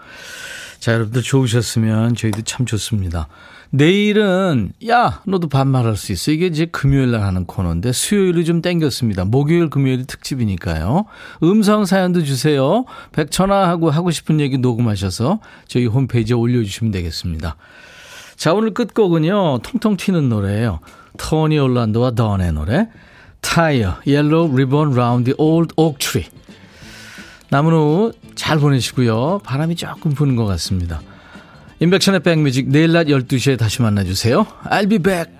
[0.84, 3.28] 자, 여러분들 좋으셨으면 저희도 참 좋습니다.
[3.70, 6.30] 내일은 야 너도 반말할 수 있어.
[6.30, 9.24] 이게 이제 금요일 날 하는 코너인데 수요일이 좀 땡겼습니다.
[9.24, 11.06] 목요일 금요일 특집이니까요.
[11.42, 12.84] 음성 사연도 주세요.
[13.12, 17.56] 백천 형하고 하고 싶은 얘기 녹음하셔서 저희 홈페이지에 올려주시면 되겠습니다.
[18.36, 19.60] 자 오늘 끝곡은요.
[19.62, 20.80] 통통 튀는 노래예요.
[21.16, 22.90] 토니 올란도와 던의 노래.
[23.40, 26.26] Tie a Yellow Ribbon Round Old Oak Tree
[27.50, 31.00] 나무는 잘 보내시고요 바람이 조금 부는 것 같습니다
[31.80, 34.46] 인백션의 백뮤직 내일 낮 12시에 다시 만나주세요.
[34.70, 35.30] I'll be back.